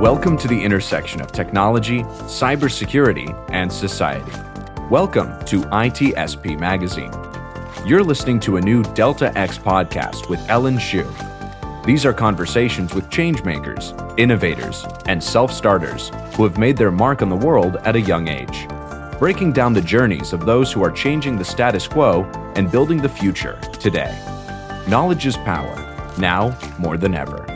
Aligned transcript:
Welcome 0.00 0.36
to 0.38 0.46
the 0.46 0.62
intersection 0.62 1.22
of 1.22 1.32
technology, 1.32 2.02
cybersecurity, 2.02 3.32
and 3.50 3.72
society. 3.72 4.30
Welcome 4.90 5.42
to 5.46 5.62
ITSP 5.62 6.60
Magazine. 6.60 7.10
You're 7.86 8.04
listening 8.04 8.38
to 8.40 8.58
a 8.58 8.60
new 8.60 8.82
Delta 8.92 9.36
X 9.38 9.56
podcast 9.56 10.28
with 10.28 10.38
Ellen 10.50 10.78
Shu. 10.78 11.10
These 11.86 12.04
are 12.04 12.12
conversations 12.12 12.92
with 12.92 13.08
changemakers, 13.08 13.96
innovators, 14.18 14.84
and 15.06 15.24
self 15.24 15.50
starters 15.50 16.10
who 16.34 16.44
have 16.44 16.58
made 16.58 16.76
their 16.76 16.90
mark 16.90 17.22
on 17.22 17.30
the 17.30 17.34
world 17.34 17.76
at 17.76 17.96
a 17.96 18.00
young 18.00 18.28
age, 18.28 18.68
breaking 19.18 19.54
down 19.54 19.72
the 19.72 19.80
journeys 19.80 20.34
of 20.34 20.44
those 20.44 20.70
who 20.70 20.84
are 20.84 20.90
changing 20.90 21.38
the 21.38 21.44
status 21.44 21.88
quo 21.88 22.24
and 22.54 22.70
building 22.70 23.00
the 23.00 23.08
future 23.08 23.58
today. 23.80 24.14
Knowledge 24.88 25.24
is 25.24 25.38
power, 25.38 25.74
now 26.18 26.54
more 26.78 26.98
than 26.98 27.14
ever. 27.14 27.55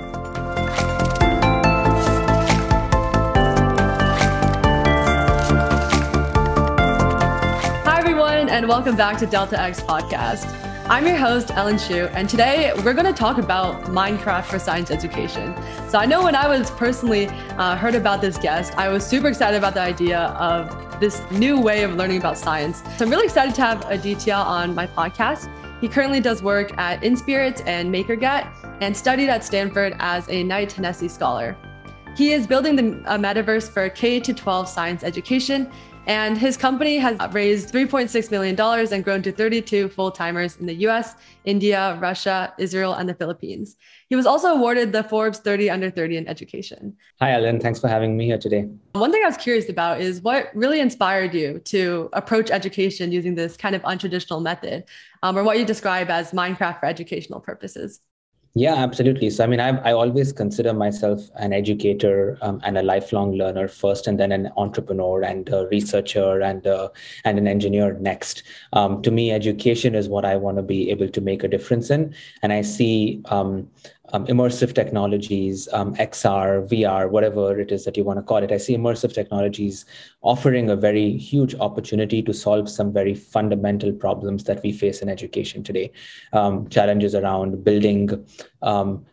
Welcome 8.71 8.95
back 8.95 9.19
to 9.19 9.27
Delta 9.27 9.61
X 9.61 9.81
Podcast. 9.81 10.47
I'm 10.89 11.05
your 11.05 11.17
host, 11.17 11.51
Ellen 11.51 11.77
Shu, 11.77 12.05
and 12.13 12.29
today 12.29 12.73
we're 12.85 12.95
going 12.95 13.05
to 13.05 13.13
talk 13.13 13.37
about 13.37 13.87
Minecraft 13.87 14.45
for 14.45 14.61
science 14.61 14.93
education. 14.93 15.57
So 15.89 15.99
I 15.99 16.07
know 16.07 16.23
when 16.23 16.37
I 16.37 16.47
was 16.47 16.71
personally 16.71 17.27
uh, 17.27 17.75
heard 17.75 17.97
about 17.97 18.21
this 18.21 18.39
guest, 18.39 18.79
I 18.79 18.89
was 18.89 19.05
super 19.05 19.27
excited 19.27 19.57
about 19.57 19.75
the 19.75 19.81
idea 19.81 20.21
of 20.21 21.01
this 21.01 21.21
new 21.33 21.61
way 21.61 21.83
of 21.83 21.97
learning 21.97 22.19
about 22.19 22.39
science. 22.39 22.85
So 22.97 23.05
I'm 23.05 23.11
really 23.11 23.25
excited 23.25 23.57
to 23.57 23.61
have 23.61 23.85
a 23.87 23.95
Aditya 23.95 24.35
on 24.35 24.73
my 24.73 24.87
podcast. 24.87 25.51
He 25.81 25.89
currently 25.89 26.21
does 26.21 26.41
work 26.41 26.71
at 26.79 27.01
InSpirits 27.01 27.67
and 27.67 27.93
MakerGhat 27.93 28.79
and 28.81 28.97
studied 28.97 29.31
at 29.31 29.43
Stanford 29.43 29.97
as 29.99 30.29
a 30.29 30.45
Knight 30.45 30.71
Hennessy 30.71 31.09
Scholar. 31.09 31.57
He 32.17 32.33
is 32.33 32.47
building 32.47 32.77
the 32.77 32.83
metaverse 32.83 33.69
for 33.69 33.89
K 33.89 34.21
12 34.21 34.69
science 34.69 35.03
education 35.03 35.73
and 36.07 36.37
his 36.37 36.57
company 36.57 36.97
has 36.97 37.17
raised 37.33 37.73
$3.6 37.73 38.31
million 38.31 38.59
and 38.61 39.05
grown 39.05 39.23
to 39.23 39.33
32 39.33 39.89
full 39.89 40.11
timers 40.11 40.57
in 40.57 40.67
the 40.67 40.75
US, 40.87 41.15
India, 41.45 41.99
Russia, 42.01 42.53
Israel, 42.59 42.95
and 42.95 43.09
the 43.09 43.15
Philippines. 43.15 43.77
He 44.09 44.17
was 44.17 44.27
also 44.27 44.49
awarded 44.49 44.93
the 44.93 45.05
Forbes 45.05 45.39
30 45.39 45.71
Under 45.71 45.91
30 45.91 46.17
in 46.17 46.29
education. 46.29 46.97
Hi, 47.21 47.33
Ellen. 47.33 47.61
Thanks 47.61 47.81
for 47.81 47.89
having 47.89 48.17
me 48.17 48.27
here 48.27 48.39
today. 48.39 48.69
One 48.93 49.13
thing 49.13 49.23
I 49.23 49.27
was 49.27 49.37
curious 49.37 49.69
about 49.69 50.01
is 50.01 50.21
what 50.23 50.51
really 50.55 50.81
inspired 50.81 51.35
you 51.35 51.61
to 51.67 52.09
approach 52.13 52.51
education 52.51 53.13
using 53.13 53.35
this 53.35 53.57
kind 53.57 53.75
of 53.75 53.83
untraditional 53.83 54.43
method, 54.43 54.85
um, 55.23 55.39
or 55.39 55.45
what 55.45 55.59
you 55.59 55.65
describe 55.65 56.11
as 56.11 56.33
Minecraft 56.33 56.81
for 56.81 56.87
educational 56.87 57.41
purposes? 57.41 58.01
Yeah, 58.55 58.75
absolutely. 58.75 59.31
So, 59.31 59.45
I 59.45 59.47
mean, 59.47 59.61
I, 59.61 59.79
I 59.79 59.93
always 59.93 60.33
consider 60.33 60.73
myself 60.73 61.21
an 61.37 61.53
educator 61.53 62.37
um, 62.43 62.61
and 62.65 62.77
a 62.77 62.83
lifelong 62.83 63.35
learner 63.35 63.69
first, 63.69 64.09
and 64.09 64.19
then 64.19 64.33
an 64.33 64.51
entrepreneur 64.57 65.23
and 65.23 65.49
a 65.51 65.69
researcher 65.69 66.41
and 66.41 66.67
uh, 66.67 66.89
and 67.25 67.39
an 67.39 67.47
engineer 67.47 67.93
next. 68.01 68.43
Um, 68.73 69.03
to 69.03 69.13
me, 69.13 69.31
education 69.31 69.95
is 69.95 70.09
what 70.09 70.25
I 70.25 70.35
want 70.35 70.57
to 70.57 70.65
be 70.65 70.91
able 70.91 71.09
to 71.11 71.21
make 71.21 71.45
a 71.45 71.49
difference 71.49 71.91
in, 71.91 72.13
and 72.43 72.53
I 72.53 72.63
see 72.63 73.23
um, 73.27 73.69
um, 74.13 74.27
immersive 74.27 74.75
technologies, 74.75 75.69
um, 75.73 75.95
XR, 75.97 76.69
VR, 76.69 77.11
whatever 77.11 77.59
it 77.59 77.73
is 77.73 77.85
that 77.85 77.97
you 77.97 78.05
want 78.05 78.19
to 78.19 78.23
call 78.23 78.39
it. 78.39 78.53
I 78.53 78.57
see 78.57 78.77
immersive 78.77 79.15
technologies 79.15 79.85
offering 80.23 80.71
a 80.71 80.77
very 80.77 81.17
huge 81.17 81.55
opportunity 81.57 82.23
to 82.23 82.33
solve 82.33 82.69
some 82.69 82.93
very 82.93 83.15
fundamental 83.15 83.93
problems 83.93 84.45
that 84.45 84.63
we 84.63 84.73
face 84.73 85.03
in 85.03 85.09
education 85.09 85.63
today. 85.63 85.93
Um, 86.33 86.69
challenges 86.69 87.15
around 87.15 87.65
building 87.65 88.27
um, 88.63 89.05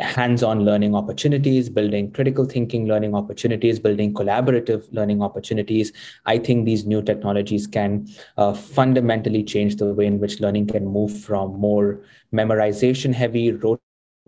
hands-on 0.00 0.64
learning 0.64 0.94
opportunities 0.94 1.68
building 1.68 2.12
critical 2.12 2.44
thinking 2.44 2.86
learning 2.86 3.16
opportunities 3.16 3.80
building 3.80 4.14
collaborative 4.14 4.86
learning 4.92 5.20
opportunities 5.22 5.92
i 6.24 6.38
think 6.38 6.64
these 6.64 6.86
new 6.86 7.02
technologies 7.02 7.66
can 7.66 8.06
uh, 8.36 8.52
fundamentally 8.52 9.42
change 9.42 9.74
the 9.76 9.92
way 9.92 10.06
in 10.06 10.20
which 10.20 10.40
learning 10.40 10.66
can 10.66 10.86
move 10.86 11.20
from 11.20 11.58
more 11.58 12.00
memorization 12.32 13.12
heavy 13.12 13.50
rote 13.50 13.80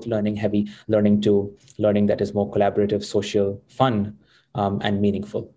learning 0.07 0.37
heavy 0.37 0.69
learning 0.89 1.21
to 1.21 1.55
learning 1.79 2.07
that 2.07 2.21
is 2.21 2.35
more 2.35 2.51
collaborative 2.51 3.05
social 3.05 3.61
fun 3.69 4.17
um, 4.55 4.81
and 4.83 5.01
meaningful 5.01 5.55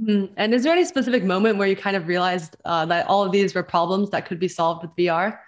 mm-hmm. 0.00 0.32
and 0.36 0.54
is 0.54 0.62
there 0.62 0.72
any 0.72 0.84
specific 0.84 1.24
moment 1.24 1.58
where 1.58 1.68
you 1.68 1.76
kind 1.76 1.96
of 1.96 2.06
realized 2.06 2.56
uh, 2.64 2.84
that 2.86 3.06
all 3.06 3.24
of 3.24 3.32
these 3.32 3.54
were 3.54 3.62
problems 3.62 4.10
that 4.10 4.26
could 4.26 4.38
be 4.38 4.48
solved 4.48 4.82
with 4.82 4.90
vr 4.96 5.38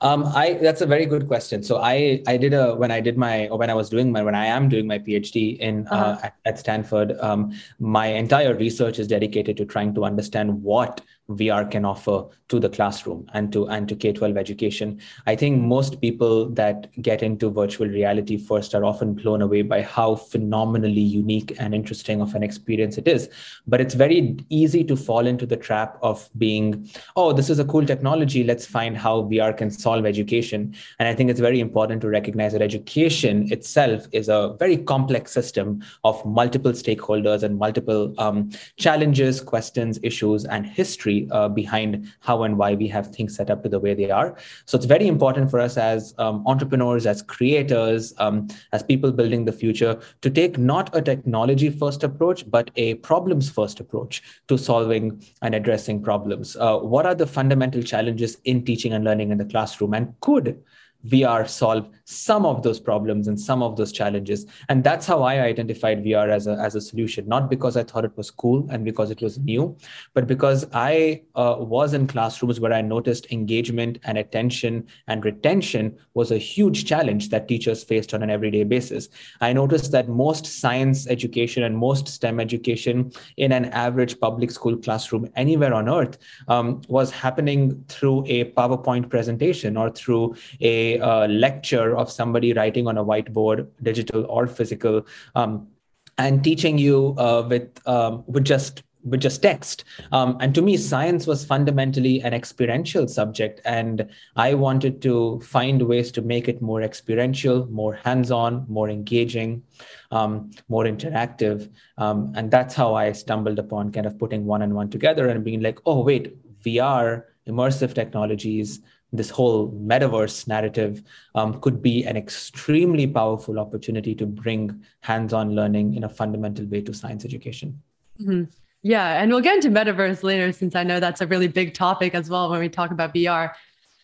um, 0.00 0.24
I 0.26 0.54
that's 0.54 0.80
a 0.80 0.86
very 0.86 1.06
good 1.06 1.26
question. 1.26 1.62
So 1.62 1.78
I 1.78 2.22
I 2.26 2.36
did 2.36 2.54
a 2.54 2.74
when 2.74 2.90
I 2.90 3.00
did 3.00 3.18
my 3.18 3.48
or 3.48 3.58
when 3.58 3.70
I 3.70 3.74
was 3.74 3.90
doing 3.90 4.12
my 4.12 4.22
when 4.22 4.34
I 4.34 4.46
am 4.46 4.68
doing 4.68 4.86
my 4.86 4.98
PhD 4.98 5.58
in 5.58 5.86
uh, 5.88 5.94
uh-huh. 5.94 6.04
uh, 6.04 6.26
at, 6.26 6.36
at, 6.44 6.58
Stanford, 6.58 7.18
um, 7.20 7.52
my 7.78 8.06
entire 8.06 8.54
research 8.54 8.98
is 8.98 9.08
dedicated 9.08 9.56
to 9.56 9.64
trying 9.64 9.94
to 9.94 10.04
understand 10.04 10.62
what 10.62 11.00
VR 11.30 11.70
can 11.70 11.84
offer 11.84 12.24
to 12.48 12.58
the 12.58 12.68
classroom 12.68 13.28
and 13.34 13.52
to 13.52 13.68
and 13.68 13.86
to 13.88 13.94
K-12 13.94 14.38
education. 14.38 14.98
I 15.26 15.36
think 15.36 15.60
most 15.60 16.00
people 16.00 16.48
that 16.50 16.90
get 17.02 17.22
into 17.22 17.50
virtual 17.50 17.86
reality 17.86 18.38
first 18.38 18.74
are 18.74 18.84
often 18.84 19.12
blown 19.12 19.42
away 19.42 19.62
by 19.62 19.82
how 19.82 20.14
phenomenally 20.14 21.00
unique 21.00 21.54
and 21.58 21.74
interesting 21.74 22.22
of 22.22 22.34
an 22.34 22.42
experience 22.42 22.96
it 22.96 23.06
is. 23.06 23.28
But 23.66 23.82
it's 23.82 23.94
very 23.94 24.38
easy 24.48 24.82
to 24.84 24.96
fall 24.96 25.26
into 25.26 25.44
the 25.44 25.56
trap 25.56 25.98
of 26.02 26.30
being, 26.38 26.88
oh, 27.16 27.32
this 27.34 27.50
is 27.50 27.58
a 27.58 27.64
cool 27.64 27.84
technology. 27.84 28.42
Let's 28.42 28.64
find 28.64 28.96
how 28.96 29.22
VR 29.24 29.54
can 29.54 29.70
solve 29.70 30.06
education. 30.06 30.74
And 30.98 31.08
I 31.08 31.14
think 31.14 31.28
it's 31.28 31.40
very 31.40 31.60
important 31.60 32.00
to 32.02 32.08
recognize 32.08 32.52
that 32.52 32.62
education 32.62 33.52
itself 33.52 34.06
is 34.12 34.30
a 34.30 34.56
very 34.58 34.78
complex 34.78 35.32
system 35.32 35.82
of 36.04 36.24
multiple 36.24 36.72
stakeholders 36.72 37.42
and 37.42 37.58
multiple 37.58 38.14
um, 38.16 38.50
challenges, 38.78 39.42
questions, 39.42 39.98
issues, 40.02 40.46
and 40.46 40.64
history 40.64 41.17
uh, 41.30 41.48
behind 41.48 42.10
how 42.20 42.42
and 42.44 42.58
why 42.58 42.74
we 42.74 42.88
have 42.88 43.06
things 43.14 43.34
set 43.36 43.50
up 43.50 43.62
to 43.62 43.68
the 43.68 43.80
way 43.80 43.94
they 43.94 44.10
are. 44.10 44.36
So 44.66 44.76
it's 44.76 44.86
very 44.86 45.08
important 45.08 45.50
for 45.50 45.58
us 45.60 45.76
as 45.76 46.14
um, 46.18 46.42
entrepreneurs, 46.46 47.06
as 47.06 47.22
creators, 47.22 48.14
um, 48.18 48.48
as 48.72 48.82
people 48.82 49.10
building 49.10 49.44
the 49.44 49.52
future 49.52 49.98
to 50.22 50.30
take 50.30 50.58
not 50.58 50.94
a 50.94 51.02
technology 51.02 51.70
first 51.70 52.04
approach, 52.04 52.48
but 52.50 52.70
a 52.76 52.94
problems 53.10 53.50
first 53.50 53.80
approach 53.80 54.22
to 54.48 54.58
solving 54.58 55.22
and 55.42 55.54
addressing 55.54 56.02
problems. 56.02 56.56
Uh, 56.56 56.78
what 56.78 57.06
are 57.06 57.14
the 57.14 57.26
fundamental 57.26 57.82
challenges 57.82 58.38
in 58.44 58.64
teaching 58.64 58.92
and 58.92 59.04
learning 59.04 59.30
in 59.30 59.38
the 59.38 59.44
classroom? 59.44 59.94
And 59.94 60.14
could 60.20 60.60
VR 61.06 61.48
solve 61.48 61.88
some 62.04 62.44
of 62.44 62.62
those 62.62 62.80
problems 62.80 63.28
and 63.28 63.38
some 63.38 63.62
of 63.62 63.76
those 63.76 63.92
challenges. 63.92 64.46
And 64.68 64.82
that's 64.82 65.06
how 65.06 65.22
I 65.22 65.40
identified 65.42 66.02
VR 66.02 66.28
as 66.30 66.46
a, 66.46 66.52
as 66.52 66.74
a 66.74 66.80
solution, 66.80 67.28
not 67.28 67.48
because 67.48 67.76
I 67.76 67.84
thought 67.84 68.04
it 68.04 68.16
was 68.16 68.30
cool 68.30 68.66
and 68.70 68.84
because 68.84 69.10
it 69.10 69.20
was 69.20 69.38
new, 69.38 69.76
but 70.14 70.26
because 70.26 70.66
I 70.72 71.22
uh, 71.34 71.56
was 71.58 71.94
in 71.94 72.06
classrooms 72.06 72.60
where 72.60 72.72
I 72.72 72.82
noticed 72.82 73.30
engagement 73.30 73.98
and 74.04 74.18
attention 74.18 74.86
and 75.06 75.24
retention 75.24 75.96
was 76.14 76.30
a 76.30 76.38
huge 76.38 76.84
challenge 76.84 77.28
that 77.28 77.46
teachers 77.46 77.84
faced 77.84 78.12
on 78.14 78.22
an 78.22 78.30
everyday 78.30 78.64
basis. 78.64 79.08
I 79.40 79.52
noticed 79.52 79.92
that 79.92 80.08
most 80.08 80.46
science 80.46 81.06
education 81.06 81.62
and 81.62 81.76
most 81.76 82.08
STEM 82.08 82.40
education 82.40 83.12
in 83.36 83.52
an 83.52 83.66
average 83.66 84.18
public 84.18 84.50
school 84.50 84.76
classroom 84.76 85.28
anywhere 85.36 85.74
on 85.74 85.88
earth 85.88 86.18
um, 86.48 86.80
was 86.88 87.10
happening 87.10 87.84
through 87.88 88.24
a 88.26 88.50
PowerPoint 88.52 89.10
presentation 89.10 89.76
or 89.76 89.90
through 89.90 90.34
a 90.60 90.87
uh, 90.96 91.26
lecture 91.28 91.96
of 91.96 92.10
somebody 92.10 92.52
writing 92.52 92.86
on 92.86 92.98
a 92.98 93.04
whiteboard, 93.04 93.68
digital 93.82 94.24
or 94.26 94.46
physical, 94.46 95.06
um, 95.34 95.68
and 96.16 96.42
teaching 96.42 96.78
you 96.78 97.14
uh, 97.18 97.46
with 97.48 97.86
um, 97.86 98.24
with 98.26 98.44
just 98.44 98.82
with 99.04 99.20
just 99.20 99.42
text. 99.42 99.84
Um, 100.12 100.36
and 100.40 100.54
to 100.54 100.62
me, 100.62 100.76
science 100.76 101.26
was 101.26 101.44
fundamentally 101.44 102.20
an 102.20 102.34
experiential 102.34 103.06
subject, 103.08 103.60
and 103.64 104.08
I 104.36 104.54
wanted 104.54 105.00
to 105.02 105.40
find 105.40 105.82
ways 105.82 106.10
to 106.12 106.22
make 106.22 106.48
it 106.48 106.60
more 106.60 106.82
experiential, 106.82 107.66
more 107.66 107.94
hands-on, 107.94 108.66
more 108.68 108.88
engaging, 108.88 109.62
um, 110.10 110.50
more 110.68 110.84
interactive. 110.84 111.70
Um, 111.96 112.32
and 112.36 112.50
that's 112.50 112.74
how 112.74 112.94
I 112.94 113.12
stumbled 113.12 113.58
upon 113.58 113.92
kind 113.92 114.06
of 114.06 114.18
putting 114.18 114.44
one 114.44 114.62
and 114.62 114.74
one 114.74 114.90
together 114.90 115.28
and 115.28 115.44
being 115.44 115.60
like, 115.60 115.78
oh 115.86 116.02
wait, 116.02 116.36
VR, 116.62 117.24
immersive 117.48 117.94
technologies 117.94 118.80
this 119.12 119.30
whole 119.30 119.72
metaverse 119.72 120.46
narrative 120.46 121.02
um, 121.34 121.60
could 121.60 121.82
be 121.82 122.04
an 122.04 122.16
extremely 122.16 123.06
powerful 123.06 123.58
opportunity 123.58 124.14
to 124.14 124.26
bring 124.26 124.82
hands-on 125.00 125.54
learning 125.54 125.94
in 125.94 126.04
a 126.04 126.08
fundamental 126.08 126.66
way 126.66 126.82
to 126.82 126.92
science 126.92 127.24
education. 127.24 127.80
Mm-hmm. 128.20 128.44
Yeah, 128.82 129.20
and 129.20 129.30
we'll 129.30 129.40
get 129.40 129.56
into 129.56 129.70
metaverse 129.70 130.22
later 130.22 130.52
since 130.52 130.76
I 130.76 130.84
know 130.84 131.00
that's 131.00 131.20
a 131.20 131.26
really 131.26 131.48
big 131.48 131.74
topic 131.74 132.14
as 132.14 132.30
well 132.30 132.50
when 132.50 132.60
we 132.60 132.68
talk 132.68 132.90
about 132.90 133.14
VR. 133.14 133.52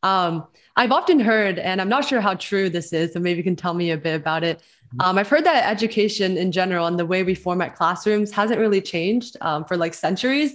Um, 0.02 0.46
I've 0.76 0.90
often 0.90 1.20
heard, 1.20 1.58
and 1.58 1.80
I'm 1.80 1.88
not 1.88 2.04
sure 2.04 2.20
how 2.20 2.34
true 2.34 2.68
this 2.68 2.92
is, 2.92 3.12
so 3.12 3.20
maybe 3.20 3.38
you 3.38 3.44
can 3.44 3.56
tell 3.56 3.74
me 3.74 3.92
a 3.92 3.96
bit 3.96 4.14
about 4.14 4.42
it. 4.42 4.58
Mm-hmm. 4.58 5.00
Um, 5.00 5.18
I've 5.18 5.28
heard 5.28 5.44
that 5.44 5.70
education 5.70 6.36
in 6.36 6.50
general 6.50 6.86
and 6.86 6.98
the 6.98 7.06
way 7.06 7.22
we 7.22 7.34
format 7.34 7.76
classrooms 7.76 8.32
hasn't 8.32 8.58
really 8.58 8.80
changed 8.80 9.36
um, 9.40 9.64
for 9.64 9.76
like 9.76 9.94
centuries. 9.94 10.54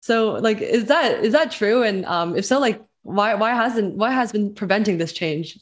So, 0.00 0.34
like, 0.34 0.60
is 0.60 0.84
that 0.86 1.24
is 1.24 1.32
that 1.32 1.50
true? 1.50 1.82
And 1.82 2.06
um, 2.06 2.36
if 2.36 2.44
so, 2.46 2.60
like, 2.60 2.80
why 3.02 3.34
why 3.34 3.54
hasn't 3.54 3.96
what 3.96 4.12
has 4.12 4.32
been 4.32 4.54
preventing 4.54 4.98
this 4.98 5.12
change? 5.12 5.58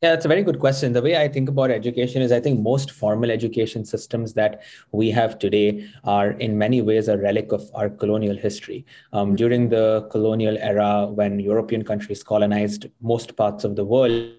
Yeah, 0.00 0.10
that's 0.10 0.24
a 0.24 0.28
very 0.28 0.44
good 0.44 0.60
question. 0.60 0.92
The 0.92 1.02
way 1.02 1.16
I 1.16 1.26
think 1.26 1.48
about 1.48 1.72
education 1.72 2.22
is 2.22 2.30
I 2.30 2.38
think 2.38 2.60
most 2.60 2.92
formal 2.92 3.32
education 3.32 3.84
systems 3.84 4.32
that 4.34 4.62
we 4.92 5.10
have 5.10 5.40
today 5.40 5.88
are 6.04 6.30
in 6.32 6.56
many 6.56 6.82
ways 6.82 7.08
a 7.08 7.18
relic 7.18 7.50
of 7.50 7.68
our 7.74 7.88
colonial 7.88 8.36
history. 8.36 8.86
Um, 9.12 9.28
mm-hmm. 9.28 9.34
During 9.34 9.68
the 9.70 10.06
colonial 10.12 10.56
era, 10.58 11.06
when 11.06 11.40
European 11.40 11.82
countries 11.82 12.22
colonized 12.22 12.86
most 13.00 13.34
parts 13.34 13.64
of 13.64 13.74
the 13.74 13.84
world, 13.84 14.30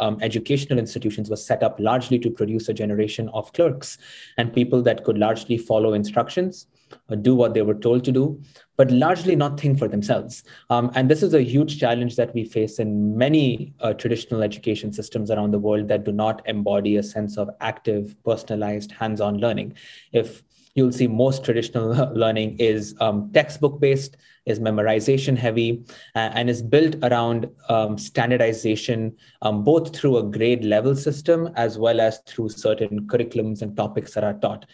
um, 0.00 0.16
educational 0.22 0.78
institutions 0.78 1.28
were 1.28 1.36
set 1.36 1.62
up 1.62 1.78
largely 1.78 2.18
to 2.18 2.30
produce 2.30 2.70
a 2.70 2.74
generation 2.74 3.28
of 3.34 3.52
clerks 3.52 3.98
and 4.38 4.52
people 4.54 4.80
that 4.82 5.04
could 5.04 5.18
largely 5.18 5.58
follow 5.58 5.92
instructions 5.92 6.68
do 7.20 7.34
what 7.34 7.54
they 7.54 7.62
were 7.62 7.74
told 7.74 8.04
to 8.04 8.12
do, 8.12 8.40
but 8.76 8.90
largely 8.90 9.36
not 9.36 9.58
think 9.58 9.78
for 9.78 9.88
themselves. 9.88 10.44
Um, 10.70 10.90
and 10.94 11.10
this 11.10 11.22
is 11.22 11.34
a 11.34 11.42
huge 11.42 11.78
challenge 11.78 12.16
that 12.16 12.34
we 12.34 12.44
face 12.44 12.78
in 12.78 13.16
many 13.16 13.74
uh, 13.80 13.92
traditional 13.94 14.42
education 14.42 14.92
systems 14.92 15.30
around 15.30 15.52
the 15.52 15.58
world 15.58 15.88
that 15.88 16.04
do 16.04 16.12
not 16.12 16.42
embody 16.46 16.96
a 16.96 17.02
sense 17.02 17.36
of 17.36 17.50
active, 17.60 18.14
personalized, 18.24 18.92
hands 18.92 19.20
on 19.20 19.38
learning. 19.38 19.74
If 20.12 20.42
you'll 20.74 20.92
see 20.92 21.06
most 21.06 21.44
traditional 21.44 21.88
learning 22.14 22.56
is 22.58 22.94
um, 23.00 23.30
textbook 23.32 23.80
based 23.80 24.16
is 24.46 24.58
memorization 24.58 25.36
heavy 25.36 25.84
uh, 26.14 26.30
and 26.34 26.50
is 26.50 26.62
built 26.62 26.96
around 27.02 27.48
um, 27.68 27.96
standardization 27.96 29.14
um, 29.42 29.62
both 29.62 29.94
through 29.94 30.16
a 30.16 30.22
grade 30.22 30.64
level 30.64 30.96
system 30.96 31.50
as 31.56 31.78
well 31.78 32.00
as 32.00 32.18
through 32.26 32.48
certain 32.48 33.06
curriculums 33.06 33.62
and 33.62 33.76
topics 33.76 34.14
that 34.14 34.24
are 34.24 34.34
taught 34.34 34.66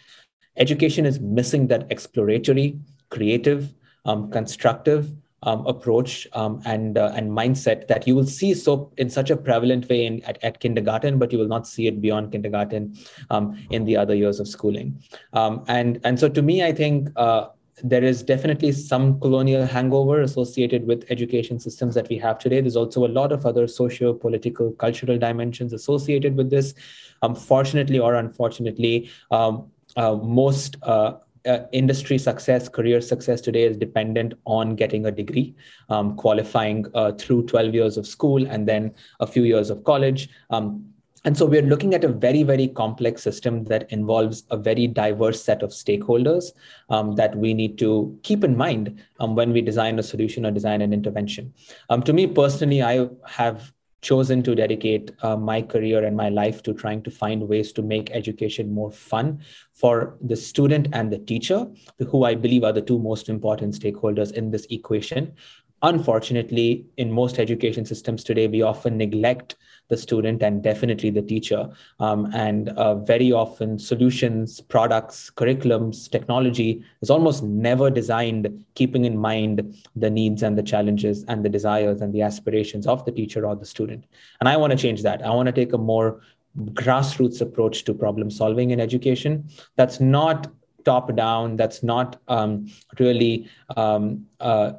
Education 0.59 1.05
is 1.05 1.19
missing 1.19 1.67
that 1.67 1.89
exploratory, 1.89 2.77
creative, 3.09 3.73
um, 4.05 4.29
constructive 4.31 5.11
um, 5.43 5.65
approach 5.65 6.27
um, 6.33 6.61
and 6.65 6.97
uh, 6.97 7.13
and 7.15 7.31
mindset 7.31 7.87
that 7.87 8.07
you 8.07 8.15
will 8.15 8.25
see 8.25 8.53
so 8.53 8.91
in 8.97 9.09
such 9.09 9.29
a 9.29 9.37
prevalent 9.37 9.87
way 9.89 10.05
in 10.05 10.21
at, 10.23 10.37
at 10.43 10.59
kindergarten, 10.59 11.17
but 11.17 11.31
you 11.31 11.39
will 11.39 11.47
not 11.47 11.65
see 11.67 11.87
it 11.87 12.01
beyond 12.01 12.31
kindergarten 12.31 12.97
um, 13.29 13.57
in 13.69 13.85
the 13.85 13.95
other 13.95 14.15
years 14.15 14.39
of 14.39 14.47
schooling. 14.47 15.01
Um, 15.33 15.63
and 15.67 15.99
and 16.03 16.19
so 16.19 16.29
to 16.29 16.41
me, 16.41 16.63
I 16.63 16.73
think. 16.73 17.09
Uh, 17.15 17.47
there 17.81 18.03
is 18.03 18.23
definitely 18.23 18.73
some 18.73 19.21
colonial 19.21 19.65
hangover 19.65 20.19
associated 20.19 20.85
with 20.85 21.05
education 21.09 21.61
systems 21.61 21.95
that 21.95 22.09
we 22.09 22.17
have 22.17 22.37
today. 22.37 22.59
There's 22.59 22.75
also 22.75 23.05
a 23.05 23.07
lot 23.07 23.31
of 23.31 23.45
other 23.45 23.67
socio 23.67 24.11
political, 24.11 24.73
cultural 24.73 25.17
dimensions 25.17 25.71
associated 25.71 26.35
with 26.35 26.49
this. 26.49 26.73
Unfortunately 27.21 27.97
or 27.97 28.15
unfortunately, 28.15 29.09
um, 29.31 29.71
most 29.97 30.77
uh, 30.83 31.13
uh, 31.45 31.59
industry 31.71 32.17
success, 32.17 32.69
career 32.69 33.01
success 33.01 33.41
today 33.41 33.63
is 33.63 33.77
dependent 33.77 34.33
on 34.45 34.75
getting 34.75 35.05
a 35.05 35.11
degree, 35.11 35.55
um, 35.89 36.15
qualifying 36.15 36.85
uh, 36.93 37.11
through 37.13 37.45
12 37.45 37.73
years 37.73 37.97
of 37.97 38.05
school 38.05 38.45
and 38.47 38.67
then 38.67 38.93
a 39.19 39.27
few 39.27 39.43
years 39.43 39.69
of 39.69 39.83
college. 39.83 40.29
Um, 40.49 40.85
and 41.25 41.37
so 41.37 41.45
we're 41.45 41.61
looking 41.61 41.93
at 41.93 42.05
a 42.05 42.07
very, 42.07 42.43
very 42.43 42.67
complex 42.67 43.21
system 43.21 43.65
that 43.65 43.91
involves 43.91 44.43
a 44.51 44.57
very 44.57 44.87
diverse 44.87 45.43
set 45.43 45.61
of 45.61 45.71
stakeholders 45.71 46.53
um, 46.89 47.15
that 47.15 47.35
we 47.35 47.53
need 47.53 47.77
to 47.79 48.17
keep 48.23 48.43
in 48.43 48.55
mind 48.55 49.01
um, 49.19 49.35
when 49.35 49.51
we 49.51 49.61
design 49.61 49.99
a 49.99 50.03
solution 50.03 50.45
or 50.45 50.51
design 50.51 50.81
an 50.81 50.93
intervention. 50.93 51.53
Um, 51.89 52.01
to 52.03 52.13
me 52.13 52.25
personally, 52.27 52.81
I 52.81 53.09
have 53.27 53.73
chosen 54.01 54.41
to 54.43 54.55
dedicate 54.55 55.11
uh, 55.21 55.35
my 55.35 55.61
career 55.61 56.05
and 56.05 56.15
my 56.15 56.29
life 56.29 56.63
to 56.63 56.73
trying 56.73 57.03
to 57.03 57.11
find 57.11 57.47
ways 57.47 57.71
to 57.73 57.81
make 57.81 58.11
education 58.11 58.71
more 58.71 58.91
fun 58.91 59.41
for 59.73 60.17
the 60.21 60.35
student 60.35 60.87
and 60.93 61.11
the 61.11 61.19
teacher, 61.19 61.67
who 61.99 62.23
I 62.23 62.35
believe 62.35 62.63
are 62.63 62.73
the 62.73 62.81
two 62.81 62.99
most 62.99 63.29
important 63.29 63.79
stakeholders 63.79 64.31
in 64.33 64.51
this 64.51 64.65
equation. 64.69 65.33
Unfortunately, 65.81 66.85
in 66.97 67.11
most 67.11 67.39
education 67.39 67.85
systems 67.85 68.23
today, 68.23 68.47
we 68.47 68.61
often 68.61 68.97
neglect 68.97 69.55
the 69.89 69.97
student 69.97 70.41
and 70.41 70.63
definitely 70.63 71.09
the 71.09 71.21
teacher. 71.21 71.69
Um, 71.99 72.31
and 72.33 72.69
uh, 72.69 72.95
very 72.95 73.31
often, 73.31 73.77
solutions, 73.77 74.61
products, 74.61 75.29
curriculums, 75.29 76.09
technology 76.09 76.83
is 77.01 77.09
almost 77.09 77.43
never 77.43 77.89
designed 77.89 78.65
keeping 78.75 79.05
in 79.05 79.17
mind 79.17 79.75
the 79.95 80.09
needs 80.09 80.43
and 80.43 80.57
the 80.57 80.63
challenges 80.63 81.23
and 81.27 81.43
the 81.43 81.49
desires 81.49 82.01
and 82.01 82.13
the 82.13 82.21
aspirations 82.21 82.87
of 82.87 83.03
the 83.05 83.11
teacher 83.11 83.45
or 83.45 83.55
the 83.55 83.65
student. 83.65 84.05
And 84.39 84.47
I 84.47 84.57
want 84.57 84.71
to 84.71 84.77
change 84.77 85.03
that. 85.03 85.25
I 85.25 85.29
want 85.29 85.47
to 85.47 85.51
take 85.51 85.73
a 85.73 85.77
more 85.77 86.21
grassroots 86.57 87.41
approach 87.41 87.83
to 87.85 87.93
problem 87.93 88.29
solving 88.29 88.71
in 88.71 88.79
education 88.79 89.47
that's 89.75 89.99
not 89.99 90.47
top 90.85 91.13
down 91.15 91.55
that's 91.55 91.83
not 91.83 92.19
um, 92.27 92.67
really 92.97 93.47
um, 93.77 94.25
uh, 94.39 94.73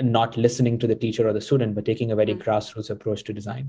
not 0.00 0.36
listening 0.36 0.78
to 0.78 0.86
the 0.86 0.94
teacher 0.94 1.26
or 1.26 1.32
the 1.32 1.40
student 1.40 1.74
but 1.74 1.84
taking 1.84 2.10
a 2.10 2.16
very 2.16 2.34
mm. 2.34 2.42
grassroots 2.42 2.90
approach 2.90 3.24
to 3.24 3.32
design 3.32 3.68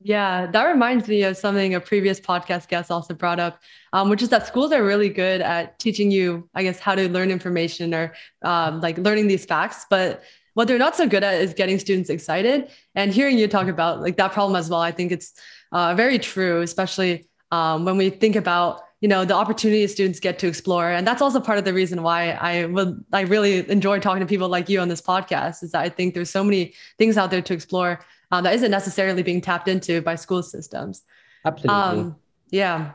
yeah, 0.00 0.46
that 0.46 0.64
reminds 0.64 1.08
me 1.08 1.22
of 1.24 1.36
something 1.36 1.74
a 1.74 1.80
previous 1.80 2.20
podcast 2.20 2.68
guest 2.68 2.90
also 2.90 3.14
brought 3.14 3.40
up, 3.40 3.60
um, 3.92 4.08
which 4.08 4.22
is 4.22 4.28
that 4.28 4.46
schools 4.46 4.70
are 4.70 4.84
really 4.84 5.08
good 5.08 5.40
at 5.40 5.78
teaching 5.80 6.10
you, 6.10 6.48
I 6.54 6.62
guess, 6.62 6.78
how 6.78 6.94
to 6.94 7.08
learn 7.08 7.30
information 7.30 7.92
or 7.92 8.14
um, 8.42 8.80
like 8.80 8.96
learning 8.98 9.26
these 9.26 9.44
facts. 9.44 9.86
But 9.90 10.22
what 10.54 10.68
they're 10.68 10.78
not 10.78 10.94
so 10.94 11.08
good 11.08 11.24
at 11.24 11.34
is 11.34 11.52
getting 11.52 11.80
students 11.80 12.10
excited. 12.10 12.70
And 12.94 13.12
hearing 13.12 13.38
you 13.38 13.48
talk 13.48 13.66
about 13.66 14.00
like 14.00 14.16
that 14.18 14.32
problem 14.32 14.56
as 14.56 14.70
well, 14.70 14.80
I 14.80 14.92
think 14.92 15.10
it's 15.10 15.32
uh, 15.72 15.94
very 15.94 16.18
true, 16.18 16.62
especially 16.62 17.28
um, 17.50 17.84
when 17.84 17.96
we 17.96 18.10
think 18.10 18.36
about 18.36 18.82
you 19.00 19.08
know 19.08 19.24
the 19.24 19.34
opportunities 19.34 19.92
students 19.92 20.18
get 20.18 20.40
to 20.40 20.48
explore 20.48 20.90
and 20.90 21.06
that's 21.06 21.22
also 21.22 21.38
part 21.38 21.56
of 21.56 21.64
the 21.64 21.72
reason 21.72 22.02
why 22.02 22.32
i 22.32 22.64
would 22.64 23.04
i 23.12 23.20
really 23.20 23.68
enjoy 23.70 24.00
talking 24.00 24.18
to 24.18 24.26
people 24.26 24.48
like 24.48 24.68
you 24.68 24.80
on 24.80 24.88
this 24.88 25.00
podcast 25.00 25.62
is 25.62 25.70
that 25.70 25.82
i 25.82 25.88
think 25.88 26.14
there's 26.14 26.30
so 26.30 26.42
many 26.42 26.74
things 26.98 27.16
out 27.16 27.30
there 27.30 27.40
to 27.40 27.54
explore 27.54 28.00
um, 28.30 28.44
that 28.44 28.54
isn't 28.54 28.70
necessarily 28.70 29.22
being 29.22 29.40
tapped 29.40 29.68
into 29.68 30.00
by 30.00 30.14
school 30.14 30.42
systems. 30.42 31.02
Absolutely. 31.44 32.00
Um, 32.00 32.16
yeah. 32.50 32.92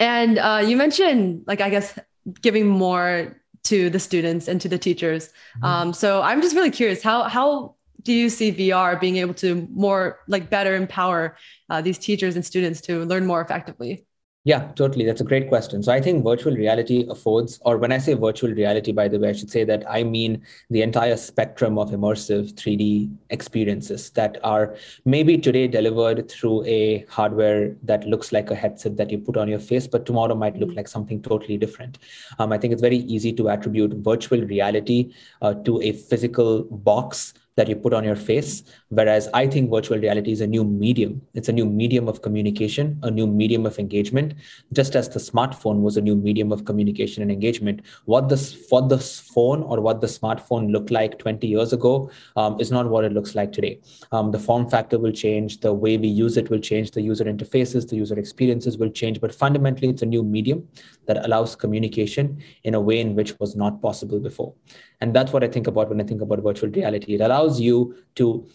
And 0.00 0.38
uh, 0.38 0.62
you 0.64 0.76
mentioned, 0.76 1.44
like, 1.46 1.60
I 1.60 1.70
guess, 1.70 1.98
giving 2.40 2.66
more 2.66 3.40
to 3.64 3.90
the 3.90 3.98
students 3.98 4.48
and 4.48 4.60
to 4.60 4.68
the 4.68 4.78
teachers. 4.78 5.28
Mm-hmm. 5.28 5.64
Um, 5.64 5.92
so 5.92 6.22
I'm 6.22 6.42
just 6.42 6.54
really 6.54 6.70
curious 6.70 7.02
how 7.02 7.24
how 7.24 7.76
do 8.02 8.12
you 8.12 8.28
see 8.28 8.52
VR 8.52 9.00
being 9.00 9.16
able 9.16 9.34
to 9.34 9.66
more 9.72 10.20
like 10.28 10.50
better 10.50 10.74
empower 10.76 11.36
uh, 11.70 11.80
these 11.80 11.98
teachers 11.98 12.36
and 12.36 12.44
students 12.44 12.80
to 12.82 13.04
learn 13.06 13.26
more 13.26 13.40
effectively? 13.40 14.04
Yeah, 14.46 14.70
totally. 14.72 15.06
That's 15.06 15.22
a 15.22 15.24
great 15.24 15.48
question. 15.48 15.82
So 15.82 15.90
I 15.90 16.02
think 16.02 16.22
virtual 16.22 16.54
reality 16.54 17.06
affords, 17.08 17.58
or 17.64 17.78
when 17.78 17.92
I 17.92 17.96
say 17.96 18.12
virtual 18.12 18.50
reality, 18.50 18.92
by 18.92 19.08
the 19.08 19.18
way, 19.18 19.30
I 19.30 19.32
should 19.32 19.50
say 19.50 19.64
that 19.64 19.84
I 19.88 20.04
mean 20.04 20.42
the 20.68 20.82
entire 20.82 21.16
spectrum 21.16 21.78
of 21.78 21.92
immersive 21.92 22.52
3D 22.52 23.10
experiences 23.30 24.10
that 24.10 24.36
are 24.44 24.76
maybe 25.06 25.38
today 25.38 25.66
delivered 25.66 26.30
through 26.30 26.62
a 26.66 27.06
hardware 27.08 27.74
that 27.84 28.06
looks 28.06 28.32
like 28.32 28.50
a 28.50 28.54
headset 28.54 28.98
that 28.98 29.10
you 29.10 29.16
put 29.16 29.38
on 29.38 29.48
your 29.48 29.58
face, 29.58 29.86
but 29.86 30.04
tomorrow 30.04 30.34
might 30.34 30.58
look 30.58 30.68
mm-hmm. 30.68 30.76
like 30.76 30.88
something 30.88 31.22
totally 31.22 31.56
different. 31.56 31.96
Um, 32.38 32.52
I 32.52 32.58
think 32.58 32.74
it's 32.74 32.82
very 32.82 32.98
easy 32.98 33.32
to 33.32 33.48
attribute 33.48 33.94
virtual 33.94 34.42
reality 34.42 35.14
uh, 35.40 35.54
to 35.54 35.80
a 35.80 35.92
physical 35.92 36.64
box 36.64 37.32
that 37.56 37.68
you 37.68 37.76
put 37.76 37.92
on 37.92 38.04
your 38.04 38.16
face. 38.16 38.62
Whereas 38.88 39.28
I 39.32 39.46
think 39.46 39.70
virtual 39.70 39.98
reality 39.98 40.32
is 40.32 40.40
a 40.40 40.46
new 40.46 40.64
medium. 40.64 41.22
It's 41.34 41.48
a 41.48 41.52
new 41.52 41.66
medium 41.66 42.08
of 42.08 42.22
communication, 42.22 42.98
a 43.02 43.10
new 43.10 43.26
medium 43.26 43.66
of 43.66 43.78
engagement, 43.78 44.34
just 44.72 44.96
as 44.96 45.08
the 45.08 45.20
smartphone 45.20 45.80
was 45.80 45.96
a 45.96 46.00
new 46.00 46.16
medium 46.16 46.52
of 46.52 46.64
communication 46.64 47.22
and 47.22 47.30
engagement. 47.30 47.82
What 48.06 48.28
this 48.28 48.56
what 48.70 48.88
the 48.88 48.98
phone 48.98 49.62
or 49.62 49.80
what 49.80 50.00
the 50.00 50.06
smartphone 50.06 50.72
looked 50.72 50.90
like 50.90 51.18
20 51.18 51.46
years 51.46 51.72
ago 51.72 52.10
um, 52.36 52.60
is 52.60 52.70
not 52.70 52.88
what 52.88 53.04
it 53.04 53.12
looks 53.12 53.34
like 53.34 53.52
today. 53.52 53.80
Um, 54.12 54.32
the 54.32 54.38
form 54.38 54.68
factor 54.68 54.98
will 54.98 55.12
change, 55.12 55.60
the 55.60 55.72
way 55.72 55.96
we 55.96 56.08
use 56.08 56.36
it 56.36 56.50
will 56.50 56.60
change, 56.60 56.90
the 56.90 57.02
user 57.02 57.24
interfaces, 57.24 57.88
the 57.88 57.96
user 57.96 58.18
experiences 58.18 58.78
will 58.78 58.90
change. 58.90 59.20
But 59.20 59.34
fundamentally, 59.34 59.88
it's 59.88 60.02
a 60.02 60.06
new 60.06 60.22
medium 60.22 60.68
that 61.06 61.24
allows 61.24 61.56
communication 61.56 62.42
in 62.64 62.74
a 62.74 62.80
way 62.80 63.00
in 63.00 63.14
which 63.14 63.38
was 63.38 63.56
not 63.56 63.80
possible 63.82 64.20
before. 64.20 64.54
And 65.00 65.14
that's 65.14 65.32
what 65.32 65.44
I 65.44 65.48
think 65.48 65.66
about 65.66 65.88
when 65.88 66.00
I 66.00 66.04
think 66.04 66.20
about 66.20 66.42
virtual 66.42 66.70
reality. 66.70 67.14
It 67.14 67.20
allows 67.20 67.60
you 67.60 67.96
to 68.16 68.46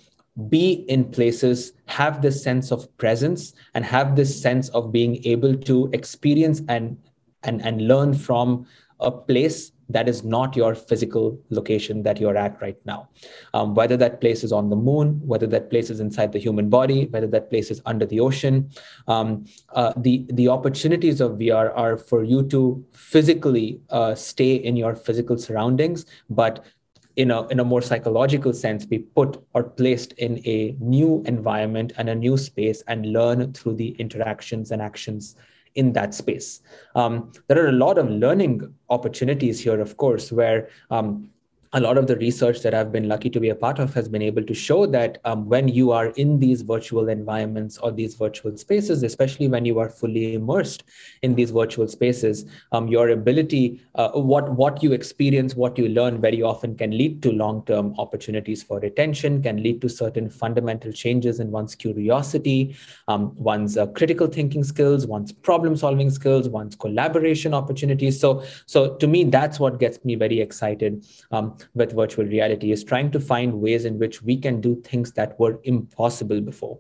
be 0.47 0.85
in 0.87 1.05
places, 1.11 1.73
have 1.87 2.21
this 2.21 2.41
sense 2.41 2.71
of 2.71 2.95
presence, 2.97 3.53
and 3.73 3.83
have 3.83 4.15
this 4.15 4.41
sense 4.41 4.69
of 4.69 4.91
being 4.91 5.23
able 5.25 5.55
to 5.55 5.89
experience 5.93 6.61
and 6.69 6.97
and, 7.43 7.61
and 7.61 7.87
learn 7.87 8.13
from 8.13 8.67
a 8.99 9.11
place 9.11 9.71
that 9.89 10.07
is 10.07 10.23
not 10.23 10.55
your 10.55 10.75
physical 10.75 11.39
location 11.49 12.03
that 12.03 12.19
you're 12.19 12.37
at 12.37 12.61
right 12.61 12.77
now. 12.85 13.09
Um, 13.53 13.73
whether 13.73 13.97
that 13.97 14.21
place 14.21 14.43
is 14.43 14.51
on 14.51 14.69
the 14.69 14.75
moon, 14.75 15.19
whether 15.25 15.47
that 15.47 15.69
place 15.69 15.89
is 15.89 15.99
inside 15.99 16.31
the 16.31 16.39
human 16.39 16.69
body, 16.69 17.07
whether 17.07 17.27
that 17.27 17.49
place 17.49 17.71
is 17.71 17.81
under 17.85 18.05
the 18.05 18.19
ocean, 18.19 18.69
um, 19.07 19.45
uh, 19.73 19.93
the 19.97 20.25
the 20.33 20.47
opportunities 20.47 21.21
of 21.21 21.33
VR 21.33 21.75
are 21.75 21.97
for 21.97 22.23
you 22.23 22.43
to 22.49 22.85
physically 22.93 23.81
uh, 23.89 24.13
stay 24.15 24.55
in 24.55 24.75
your 24.75 24.95
physical 24.95 25.37
surroundings, 25.37 26.05
but 26.29 26.65
in 27.15 27.31
a, 27.31 27.45
in 27.47 27.59
a 27.59 27.65
more 27.65 27.81
psychological 27.81 28.53
sense, 28.53 28.85
be 28.85 28.99
put 28.99 29.43
or 29.53 29.63
placed 29.63 30.13
in 30.13 30.37
a 30.45 30.75
new 30.79 31.21
environment 31.25 31.91
and 31.97 32.07
a 32.07 32.15
new 32.15 32.37
space 32.37 32.81
and 32.87 33.11
learn 33.11 33.51
through 33.51 33.75
the 33.75 33.89
interactions 33.99 34.71
and 34.71 34.81
actions 34.81 35.35
in 35.79 35.93
that 35.93 36.13
space. 36.13 36.61
Um, 36.93 37.31
there 37.47 37.63
are 37.63 37.69
a 37.69 37.79
lot 37.85 37.97
of 37.97 38.09
learning 38.09 38.55
opportunities 38.89 39.57
here, 39.65 39.79
of 39.79 39.95
course, 39.95 40.31
where 40.31 40.69
um, 40.91 41.29
a 41.73 41.79
lot 41.79 41.99
of 41.99 42.07
the 42.07 42.15
research 42.15 42.61
that 42.63 42.73
I've 42.73 42.91
been 42.91 43.07
lucky 43.07 43.29
to 43.29 43.39
be 43.39 43.49
a 43.49 43.55
part 43.55 43.77
of 43.77 43.93
has 43.93 44.09
been 44.09 44.23
able 44.23 44.41
to 44.43 44.53
show 44.55 44.87
that 44.87 45.19
um, 45.23 45.47
when 45.47 45.67
you 45.67 45.91
are 45.91 46.07
in 46.07 46.39
these 46.39 46.63
virtual 46.63 47.09
environments 47.09 47.77
or 47.77 47.91
these 47.91 48.15
virtual 48.15 48.57
spaces, 48.57 49.03
especially 49.03 49.47
when 49.47 49.65
you 49.65 49.77
are 49.77 49.87
fully 49.89 50.33
immersed 50.33 50.83
in 51.21 51.35
these 51.35 51.51
virtual 51.51 51.87
spaces, 51.87 52.45
um, 52.71 52.87
your 52.87 53.09
ability, 53.09 53.81
uh, 53.93 54.09
what 54.13 54.51
what 54.53 54.81
you 54.81 54.93
experience, 54.93 55.55
what 55.55 55.77
you 55.77 55.89
learn, 55.89 56.19
very 56.19 56.41
often 56.41 56.75
can 56.75 56.89
lead 56.89 57.21
to 57.21 57.31
long-term 57.31 57.93
opportunities 57.99 58.63
for 58.63 58.79
retention, 58.79 59.43
can 59.43 59.61
lead 59.61 59.79
to 59.81 59.89
certain 59.89 60.27
fundamental 60.27 60.91
changes 60.91 61.39
in 61.39 61.51
one's 61.51 61.75
curiosity, 61.75 62.75
um, 63.07 63.35
one's 63.35 63.77
uh, 63.77 63.85
critical 63.87 64.25
thinking 64.25 64.63
skills, 64.63 65.05
one's 65.05 65.31
problem-solving 65.31 66.09
skills, 66.09 66.49
one's 66.49 66.75
collaboration 66.75 67.53
opportunities. 67.53 68.19
So, 68.19 68.43
so 68.65 68.95
to 68.95 69.05
me, 69.05 69.23
that's 69.25 69.59
what 69.59 69.79
gets 69.79 70.03
me 70.03 70.15
very 70.15 70.41
excited. 70.41 71.05
Um, 71.31 71.58
with 71.73 71.93
virtual 71.93 72.25
reality 72.25 72.71
is 72.71 72.83
trying 72.83 73.11
to 73.11 73.19
find 73.19 73.53
ways 73.53 73.85
in 73.85 73.99
which 73.99 74.21
we 74.21 74.37
can 74.37 74.61
do 74.61 74.81
things 74.81 75.11
that 75.13 75.39
were 75.39 75.59
impossible 75.63 76.41
before, 76.41 76.79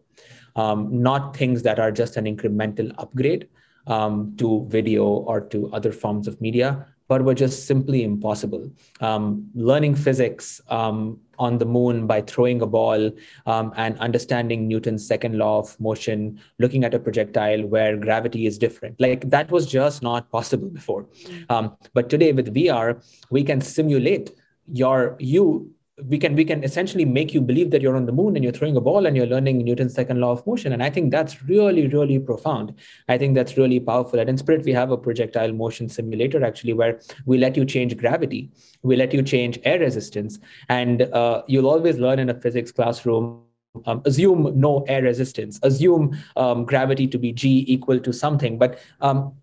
um, 0.55 1.01
not 1.01 1.35
things 1.35 1.63
that 1.63 1.79
are 1.79 1.91
just 1.91 2.17
an 2.17 2.25
incremental 2.25 2.93
upgrade 2.97 3.47
um, 3.87 4.35
to 4.37 4.65
video 4.69 5.05
or 5.05 5.41
to 5.41 5.71
other 5.73 5.91
forms 5.91 6.27
of 6.27 6.39
media, 6.41 6.85
but 7.09 7.23
were 7.25 7.33
just 7.33 7.65
simply 7.65 8.03
impossible. 8.03 8.71
Um, 9.01 9.49
learning 9.55 9.95
physics 9.95 10.61
um, 10.69 11.19
on 11.39 11.57
the 11.57 11.65
moon 11.65 12.05
by 12.05 12.21
throwing 12.21 12.61
a 12.61 12.67
ball 12.67 13.11
um, 13.47 13.73
and 13.75 13.97
understanding 13.97 14.67
Newton's 14.67 15.05
second 15.05 15.37
law 15.37 15.57
of 15.59 15.77
motion, 15.79 16.39
looking 16.59 16.83
at 16.83 16.93
a 16.93 16.99
projectile 16.99 17.65
where 17.65 17.97
gravity 17.97 18.45
is 18.45 18.59
different. 18.59 19.01
Like 19.01 19.27
that 19.31 19.49
was 19.49 19.65
just 19.65 20.03
not 20.03 20.29
possible 20.31 20.69
before. 20.69 21.05
Mm. 21.05 21.51
Um, 21.51 21.77
but 21.93 22.09
today 22.09 22.31
with 22.31 22.53
VR, 22.53 23.03
we 23.31 23.43
can 23.43 23.59
simulate 23.59 24.31
your 24.71 25.15
you 25.19 25.71
we 26.05 26.17
can 26.17 26.35
we 26.35 26.45
can 26.45 26.63
essentially 26.63 27.05
make 27.05 27.33
you 27.33 27.41
believe 27.41 27.71
that 27.71 27.81
you're 27.81 27.95
on 27.95 28.05
the 28.05 28.11
moon 28.11 28.35
and 28.35 28.43
you're 28.43 28.53
throwing 28.53 28.77
a 28.77 28.81
ball 28.81 29.05
and 29.05 29.17
you're 29.17 29.25
learning 29.25 29.57
newton's 29.57 29.93
second 29.93 30.19
law 30.19 30.31
of 30.31 30.45
motion. 30.47 30.71
And 30.73 30.81
i 30.81 30.89
think 30.89 31.11
that's 31.11 31.43
really 31.43 31.87
really 31.87 32.19
profound. 32.19 32.73
I 33.07 33.17
think 33.17 33.35
that's 33.35 33.57
really 33.57 33.79
powerful. 33.79 34.19
At 34.19 34.29
inspirit 34.29 34.65
we 34.65 34.71
have 34.73 34.91
a 34.91 34.97
projectile 34.97 35.51
motion 35.51 35.89
simulator 35.89 36.43
actually 36.43 36.73
where 36.73 36.99
we 37.25 37.37
let 37.37 37.57
you 37.57 37.65
change 37.65 37.97
gravity. 37.97 38.51
We 38.83 38.95
let 38.95 39.13
you 39.13 39.21
change 39.23 39.59
air 39.63 39.79
resistance. 39.79 40.39
And 40.69 41.01
uh, 41.01 41.43
you'll 41.47 41.67
always 41.67 41.97
learn 41.97 42.19
in 42.19 42.29
a 42.29 42.39
physics 42.39 42.71
classroom 42.71 43.43
um, 43.85 44.01
assume 44.05 44.59
no 44.59 44.83
air 44.87 45.03
resistance 45.03 45.59
assume 45.61 46.17
um, 46.35 46.65
gravity 46.65 47.07
to 47.07 47.19
be 47.19 47.31
g 47.31 47.65
equal 47.67 47.99
to 47.99 48.11
something. 48.11 48.57
But 48.57 48.79
um, 49.01 49.33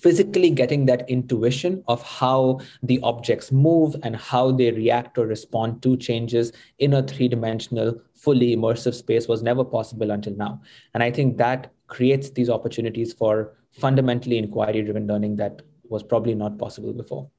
physically 0.00 0.50
getting 0.50 0.86
that 0.86 1.08
intuition 1.08 1.82
of 1.88 2.02
how 2.02 2.60
the 2.82 3.00
objects 3.02 3.52
move 3.52 3.96
and 4.02 4.16
how 4.16 4.50
they 4.52 4.70
react 4.70 5.18
or 5.18 5.26
respond 5.26 5.82
to 5.82 5.96
changes 5.96 6.52
in 6.78 6.94
a 6.94 7.02
three 7.02 7.28
dimensional, 7.28 8.00
fully 8.14 8.56
immersive 8.56 8.94
space 8.94 9.28
was 9.28 9.42
never 9.42 9.64
possible 9.64 10.10
until 10.10 10.34
now. 10.36 10.60
And 10.94 11.02
I 11.02 11.10
think 11.10 11.36
that 11.38 11.72
creates 11.86 12.30
these 12.30 12.50
opportunities 12.50 13.12
for 13.12 13.56
fundamentally 13.72 14.38
inquiry 14.38 14.82
driven 14.82 15.06
learning 15.06 15.36
that 15.36 15.62
was 15.84 16.02
probably 16.02 16.34
not 16.34 16.58
possible 16.58 16.92
before. 16.92 17.30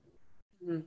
Mm-hmm. 0.64 0.82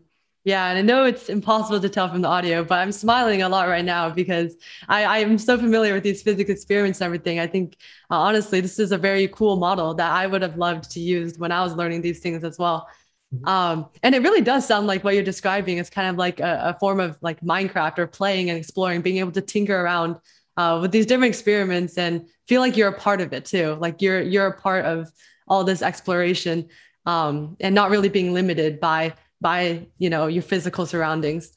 Yeah, 0.44 0.68
and 0.68 0.78
I 0.78 0.82
know 0.82 1.04
it's 1.04 1.28
impossible 1.28 1.80
to 1.80 1.88
tell 1.88 2.08
from 2.08 2.22
the 2.22 2.28
audio, 2.28 2.64
but 2.64 2.78
I'm 2.78 2.92
smiling 2.92 3.42
a 3.42 3.48
lot 3.48 3.68
right 3.68 3.84
now 3.84 4.08
because 4.08 4.56
I, 4.88 5.04
I 5.04 5.18
am 5.18 5.36
so 5.36 5.58
familiar 5.58 5.92
with 5.94 6.04
these 6.04 6.22
physics 6.22 6.48
experiments 6.48 7.00
and 7.00 7.06
everything. 7.06 7.38
I 7.38 7.46
think 7.46 7.76
uh, 8.10 8.16
honestly, 8.16 8.60
this 8.60 8.78
is 8.78 8.92
a 8.92 8.98
very 8.98 9.28
cool 9.28 9.56
model 9.56 9.94
that 9.94 10.10
I 10.10 10.26
would 10.26 10.42
have 10.42 10.56
loved 10.56 10.90
to 10.92 11.00
use 11.00 11.38
when 11.38 11.52
I 11.52 11.62
was 11.62 11.74
learning 11.74 12.02
these 12.02 12.20
things 12.20 12.44
as 12.44 12.58
well. 12.58 12.88
Mm-hmm. 13.34 13.46
Um, 13.46 13.86
and 14.02 14.14
it 14.14 14.22
really 14.22 14.40
does 14.40 14.66
sound 14.66 14.86
like 14.86 15.04
what 15.04 15.14
you're 15.14 15.22
describing 15.22 15.78
is 15.78 15.90
kind 15.90 16.08
of 16.08 16.16
like 16.16 16.40
a, 16.40 16.74
a, 16.74 16.78
form 16.78 16.98
of 16.98 17.18
like 17.20 17.40
Minecraft 17.42 17.98
or 17.98 18.06
playing 18.06 18.48
and 18.48 18.58
exploring, 18.58 19.02
being 19.02 19.18
able 19.18 19.32
to 19.32 19.42
tinker 19.42 19.78
around 19.78 20.16
uh, 20.56 20.78
with 20.80 20.92
these 20.92 21.04
different 21.04 21.28
experiments 21.28 21.98
and 21.98 22.26
feel 22.46 22.62
like 22.62 22.76
you're 22.76 22.88
a 22.88 22.98
part 22.98 23.20
of 23.20 23.34
it 23.34 23.44
too. 23.44 23.76
Like 23.80 24.00
you're 24.00 24.22
you're 24.22 24.46
a 24.46 24.58
part 24.58 24.86
of 24.86 25.12
all 25.46 25.62
this 25.62 25.82
exploration 25.82 26.68
um, 27.04 27.56
and 27.60 27.74
not 27.74 27.90
really 27.90 28.08
being 28.08 28.32
limited 28.32 28.80
by 28.80 29.14
by 29.40 29.86
you 29.98 30.10
know 30.10 30.26
your 30.26 30.42
physical 30.42 30.86
surroundings. 30.86 31.52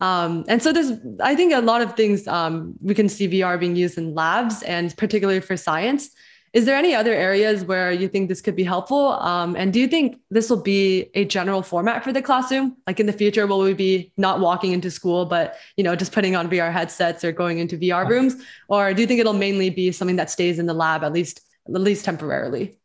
Um, 0.00 0.44
and 0.46 0.62
so 0.62 0.72
there's 0.72 0.92
i 1.22 1.34
think 1.34 1.54
a 1.54 1.60
lot 1.60 1.80
of 1.80 1.96
things 1.96 2.28
um, 2.28 2.74
we 2.82 2.94
can 2.94 3.08
see 3.08 3.26
vr 3.28 3.58
being 3.58 3.76
used 3.76 3.96
in 3.96 4.14
labs 4.14 4.62
and 4.62 4.94
particularly 4.96 5.40
for 5.40 5.56
science. 5.56 6.10
Is 6.52 6.64
there 6.64 6.76
any 6.76 6.94
other 6.94 7.12
areas 7.12 7.64
where 7.64 7.92
you 7.92 8.08
think 8.08 8.30
this 8.30 8.40
could 8.40 8.56
be 8.56 8.64
helpful? 8.64 9.10
Um, 9.12 9.56
and 9.56 9.74
do 9.74 9.80
you 9.80 9.88
think 9.88 10.18
this 10.30 10.48
will 10.48 10.62
be 10.62 11.10
a 11.12 11.26
general 11.26 11.60
format 11.60 12.02
for 12.02 12.14
the 12.14 12.22
classroom? 12.22 12.76
Like 12.86 12.98
in 12.98 13.04
the 13.04 13.12
future 13.12 13.46
will 13.46 13.60
we 13.60 13.74
be 13.74 14.12
not 14.16 14.40
walking 14.40 14.72
into 14.72 14.90
school 14.90 15.24
but 15.26 15.56
you 15.76 15.84
know 15.84 15.96
just 15.96 16.12
putting 16.12 16.36
on 16.36 16.48
vr 16.48 16.72
headsets 16.72 17.24
or 17.24 17.32
going 17.32 17.58
into 17.58 17.78
vr 17.78 18.08
rooms? 18.08 18.36
Or 18.68 18.92
do 18.92 19.00
you 19.00 19.06
think 19.06 19.20
it'll 19.20 19.32
mainly 19.46 19.70
be 19.70 19.92
something 19.92 20.16
that 20.16 20.30
stays 20.30 20.58
in 20.58 20.66
the 20.66 20.74
lab 20.74 21.04
at 21.04 21.12
least 21.12 21.40
at 21.68 21.80
least 21.80 22.04
temporarily 22.04 22.76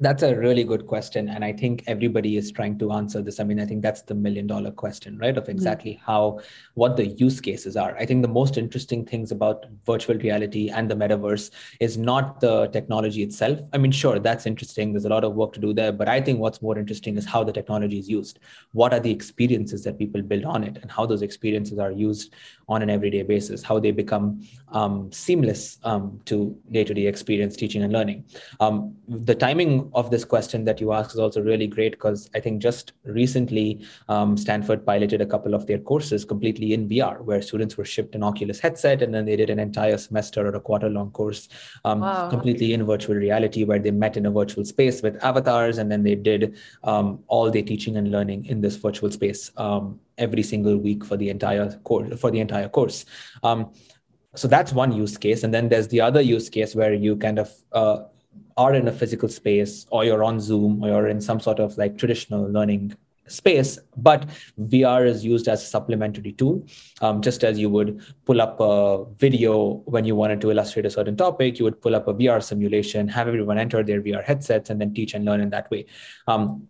that's 0.00 0.22
a 0.24 0.34
really 0.34 0.64
good 0.64 0.86
question. 0.86 1.28
And 1.28 1.44
I 1.44 1.52
think 1.52 1.84
everybody 1.86 2.36
is 2.36 2.50
trying 2.50 2.78
to 2.80 2.92
answer 2.92 3.22
this. 3.22 3.38
I 3.38 3.44
mean, 3.44 3.60
I 3.60 3.66
think 3.66 3.82
that's 3.82 4.02
the 4.02 4.14
million 4.14 4.48
dollar 4.48 4.72
question, 4.72 5.16
right? 5.18 5.36
Of 5.36 5.44
mm-hmm. 5.44 5.52
exactly 5.52 5.92
mm-hmm. 5.92 6.04
how, 6.04 6.40
what 6.74 6.96
the 6.96 7.06
use 7.06 7.40
cases 7.40 7.76
are. 7.76 7.96
I 7.96 8.04
think 8.04 8.22
the 8.22 8.28
most 8.28 8.58
interesting 8.58 9.04
things 9.04 9.30
about 9.30 9.66
virtual 9.86 10.16
reality 10.16 10.70
and 10.70 10.90
the 10.90 10.96
metaverse 10.96 11.50
is 11.78 11.96
not 11.96 12.40
the 12.40 12.66
technology 12.68 13.22
itself. 13.22 13.60
I 13.72 13.78
mean, 13.78 13.92
sure, 13.92 14.18
that's 14.18 14.44
interesting. 14.44 14.92
There's 14.92 15.04
a 15.04 15.10
lot 15.10 15.24
of 15.24 15.34
work 15.34 15.52
to 15.52 15.60
do 15.60 15.72
there. 15.72 15.92
But 15.92 16.08
I 16.08 16.20
think 16.20 16.40
what's 16.40 16.60
more 16.62 16.76
interesting 16.76 17.16
is 17.16 17.24
how 17.24 17.44
the 17.44 17.52
technology 17.52 17.98
is 17.98 18.08
used. 18.08 18.40
What 18.72 18.92
are 18.92 19.00
the 19.00 19.10
experiences 19.10 19.84
that 19.84 19.98
people 19.98 20.22
build 20.22 20.44
on 20.44 20.64
it 20.64 20.78
and 20.82 20.90
how 20.90 21.06
those 21.06 21.22
experiences 21.22 21.78
are 21.78 21.92
used 21.92 22.34
on 22.68 22.82
an 22.82 22.90
everyday 22.90 23.22
basis, 23.22 23.62
how 23.62 23.78
they 23.78 23.92
become 23.92 24.42
um, 24.72 25.10
seamless 25.12 25.78
um, 25.84 26.20
to 26.24 26.56
day 26.70 26.84
to 26.84 26.94
day 26.94 27.06
experience 27.06 27.56
teaching 27.56 27.82
and 27.82 27.92
learning. 27.92 28.24
Um, 28.60 28.94
the 29.08 29.34
timing 29.34 29.90
of 29.94 30.10
this 30.10 30.24
question 30.24 30.64
that 30.64 30.80
you 30.80 30.92
asked 30.92 31.12
is 31.12 31.18
also 31.18 31.40
really 31.40 31.66
great 31.66 31.92
because 31.92 32.30
I 32.34 32.40
think 32.40 32.62
just 32.62 32.92
recently 33.04 33.84
um, 34.08 34.36
Stanford 34.36 34.84
piloted 34.84 35.20
a 35.20 35.26
couple 35.26 35.54
of 35.54 35.66
their 35.66 35.78
courses 35.78 36.24
completely 36.24 36.72
in 36.72 36.88
VR, 36.88 37.20
where 37.20 37.42
students 37.42 37.76
were 37.76 37.84
shipped 37.84 38.14
an 38.14 38.22
Oculus 38.22 38.60
headset 38.60 39.02
and 39.02 39.14
then 39.14 39.24
they 39.24 39.36
did 39.36 39.50
an 39.50 39.58
entire 39.58 39.98
semester 39.98 40.46
or 40.46 40.54
a 40.54 40.60
quarter 40.60 40.88
long 40.88 41.10
course 41.10 41.48
um, 41.84 42.00
wow. 42.00 42.28
completely 42.28 42.72
in 42.72 42.84
virtual 42.84 43.14
reality, 43.14 43.64
where 43.64 43.78
they 43.78 43.90
met 43.90 44.16
in 44.16 44.26
a 44.26 44.30
virtual 44.30 44.64
space 44.64 45.02
with 45.02 45.22
avatars 45.22 45.78
and 45.78 45.90
then 45.90 46.02
they 46.02 46.14
did 46.14 46.56
um, 46.84 47.22
all 47.28 47.50
their 47.50 47.62
teaching 47.62 47.96
and 47.96 48.10
learning 48.10 48.44
in 48.46 48.60
this 48.60 48.76
virtual 48.76 49.10
space 49.10 49.50
um, 49.56 49.98
every 50.18 50.42
single 50.42 50.76
week 50.76 51.04
for 51.04 51.16
the 51.16 51.28
entire 51.28 51.70
course 51.84 52.20
for 52.20 52.30
the 52.30 52.40
entire 52.40 52.68
course. 52.68 53.04
Um, 53.42 53.72
so 54.34 54.48
that's 54.48 54.72
one 54.72 54.92
use 54.92 55.16
case 55.18 55.42
and 55.42 55.52
then 55.52 55.68
there's 55.68 55.88
the 55.88 56.00
other 56.00 56.20
use 56.20 56.48
case 56.48 56.74
where 56.74 56.94
you 56.94 57.16
kind 57.16 57.38
of 57.38 57.52
uh, 57.72 58.02
are 58.56 58.74
in 58.74 58.88
a 58.88 58.92
physical 58.92 59.28
space 59.28 59.86
or 59.90 60.04
you're 60.04 60.24
on 60.24 60.40
Zoom 60.40 60.82
or 60.82 60.88
you're 60.88 61.08
in 61.08 61.20
some 61.20 61.40
sort 61.40 61.58
of 61.58 61.76
like 61.78 61.98
traditional 61.98 62.50
learning 62.50 62.96
space, 63.28 63.78
but 63.96 64.28
VR 64.60 65.06
is 65.06 65.24
used 65.24 65.48
as 65.48 65.62
a 65.62 65.66
supplementary 65.66 66.32
tool. 66.32 66.64
Um, 67.00 67.22
just 67.22 67.44
as 67.44 67.58
you 67.58 67.70
would 67.70 68.00
pull 68.24 68.40
up 68.40 68.58
a 68.60 69.04
video 69.14 69.82
when 69.86 70.04
you 70.04 70.14
wanted 70.14 70.40
to 70.42 70.50
illustrate 70.50 70.86
a 70.86 70.90
certain 70.90 71.16
topic, 71.16 71.58
you 71.58 71.64
would 71.64 71.80
pull 71.80 71.94
up 71.94 72.08
a 72.08 72.14
VR 72.14 72.42
simulation, 72.42 73.08
have 73.08 73.28
everyone 73.28 73.58
enter 73.58 73.82
their 73.82 74.02
VR 74.02 74.22
headsets, 74.22 74.70
and 74.70 74.80
then 74.80 74.92
teach 74.92 75.14
and 75.14 75.24
learn 75.24 75.40
in 75.40 75.50
that 75.50 75.70
way. 75.70 75.86
Um, 76.26 76.68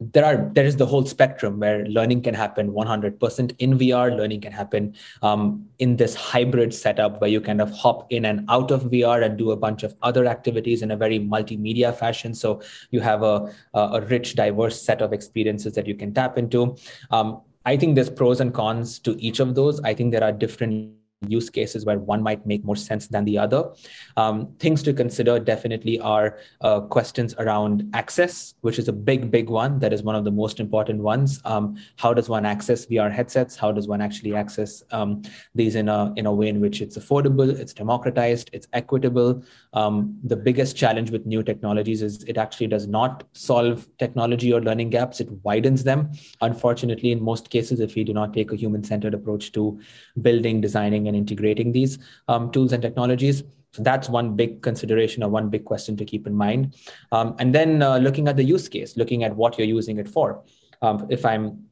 there 0.00 0.24
are 0.24 0.50
there 0.54 0.64
is 0.64 0.76
the 0.76 0.86
whole 0.86 1.04
spectrum 1.04 1.58
where 1.58 1.86
learning 1.86 2.22
can 2.22 2.34
happen 2.34 2.70
100% 2.72 3.54
in 3.58 3.78
vr 3.78 4.16
learning 4.16 4.40
can 4.40 4.52
happen 4.52 4.94
um, 5.22 5.66
in 5.78 5.96
this 5.96 6.14
hybrid 6.14 6.72
setup 6.72 7.20
where 7.20 7.28
you 7.28 7.40
kind 7.40 7.60
of 7.60 7.70
hop 7.70 8.10
in 8.10 8.24
and 8.24 8.44
out 8.48 8.70
of 8.70 8.84
vr 8.84 9.22
and 9.24 9.36
do 9.36 9.50
a 9.50 9.56
bunch 9.56 9.82
of 9.82 9.94
other 10.02 10.26
activities 10.26 10.82
in 10.82 10.90
a 10.90 10.96
very 10.96 11.18
multimedia 11.18 11.94
fashion. 11.94 12.34
So 12.34 12.62
you 12.90 13.00
have 13.00 13.22
a, 13.22 13.52
a 13.74 14.00
rich 14.02 14.34
diverse 14.34 14.80
set 14.80 15.02
of 15.02 15.12
experiences 15.12 15.74
that 15.74 15.86
you 15.86 15.94
can 15.94 16.14
tap 16.14 16.38
into. 16.38 16.76
Um, 17.10 17.40
i 17.66 17.76
think 17.76 17.94
there's 17.94 18.08
pros 18.08 18.40
and 18.40 18.54
cons 18.54 18.98
to 19.00 19.16
each 19.20 19.38
of 19.40 19.54
those. 19.54 19.80
I 19.80 19.92
think 19.94 20.12
there 20.12 20.24
are 20.24 20.32
different 20.32 20.94
use 21.28 21.50
cases 21.50 21.84
where 21.84 21.98
one 21.98 22.22
might 22.22 22.46
make 22.46 22.64
more 22.64 22.76
sense 22.76 23.08
than 23.08 23.24
the 23.24 23.36
other. 23.36 23.70
Um, 24.16 24.54
things 24.58 24.82
to 24.84 24.92
consider 24.92 25.38
definitely 25.38 26.00
are 26.00 26.38
uh, 26.62 26.80
questions 26.80 27.34
around 27.38 27.90
access, 27.92 28.54
which 28.62 28.78
is 28.78 28.88
a 28.88 28.92
big, 28.92 29.30
big 29.30 29.50
one. 29.50 29.78
That 29.80 29.92
is 29.92 30.02
one 30.02 30.14
of 30.14 30.24
the 30.24 30.30
most 30.30 30.60
important 30.60 31.02
ones. 31.02 31.40
Um, 31.44 31.76
how 31.96 32.14
does 32.14 32.28
one 32.28 32.46
access 32.46 32.86
VR 32.86 33.12
headsets? 33.12 33.56
How 33.56 33.70
does 33.70 33.86
one 33.86 34.00
actually 34.00 34.34
access 34.34 34.82
um, 34.92 35.22
these 35.54 35.74
in 35.74 35.88
a 35.88 36.12
in 36.16 36.26
a 36.26 36.32
way 36.32 36.48
in 36.48 36.60
which 36.60 36.80
it's 36.80 36.96
affordable, 36.96 37.48
it's 37.50 37.74
democratized, 37.74 38.50
it's 38.52 38.66
equitable? 38.72 39.42
Um, 39.74 40.18
the 40.24 40.36
biggest 40.36 40.76
challenge 40.76 41.10
with 41.10 41.26
new 41.26 41.42
technologies 41.42 42.02
is 42.02 42.24
it 42.24 42.38
actually 42.38 42.68
does 42.68 42.86
not 42.86 43.24
solve 43.32 43.86
technology 43.98 44.52
or 44.52 44.62
learning 44.62 44.90
gaps; 44.90 45.20
it 45.20 45.28
widens 45.42 45.84
them. 45.84 46.12
Unfortunately, 46.40 47.12
in 47.12 47.22
most 47.22 47.50
cases, 47.50 47.80
if 47.80 47.94
we 47.94 48.04
do 48.04 48.14
not 48.14 48.32
take 48.32 48.52
a 48.52 48.56
human-centered 48.56 49.12
approach 49.12 49.52
to 49.52 49.78
building, 50.22 50.60
designing, 50.60 51.09
and 51.10 51.16
integrating 51.16 51.72
these 51.72 51.98
um, 52.28 52.50
tools 52.52 52.72
and 52.72 52.82
technologies. 52.82 53.42
So 53.72 53.82
that's 53.82 54.08
one 54.08 54.36
big 54.36 54.62
consideration 54.62 55.22
or 55.22 55.28
one 55.28 55.48
big 55.48 55.64
question 55.64 55.96
to 55.96 56.04
keep 56.04 56.26
in 56.26 56.34
mind. 56.34 56.74
Um, 57.12 57.36
and 57.38 57.54
then 57.54 57.82
uh, 57.82 57.98
looking 57.98 58.28
at 58.28 58.36
the 58.36 58.44
use 58.44 58.68
case, 58.68 58.96
looking 58.96 59.24
at 59.24 59.34
what 59.36 59.58
you're 59.58 59.66
using 59.78 59.98
it 59.98 60.08
for. 60.08 60.42
Um, 60.82 61.06
if 61.10 61.24
I'm 61.24 61.69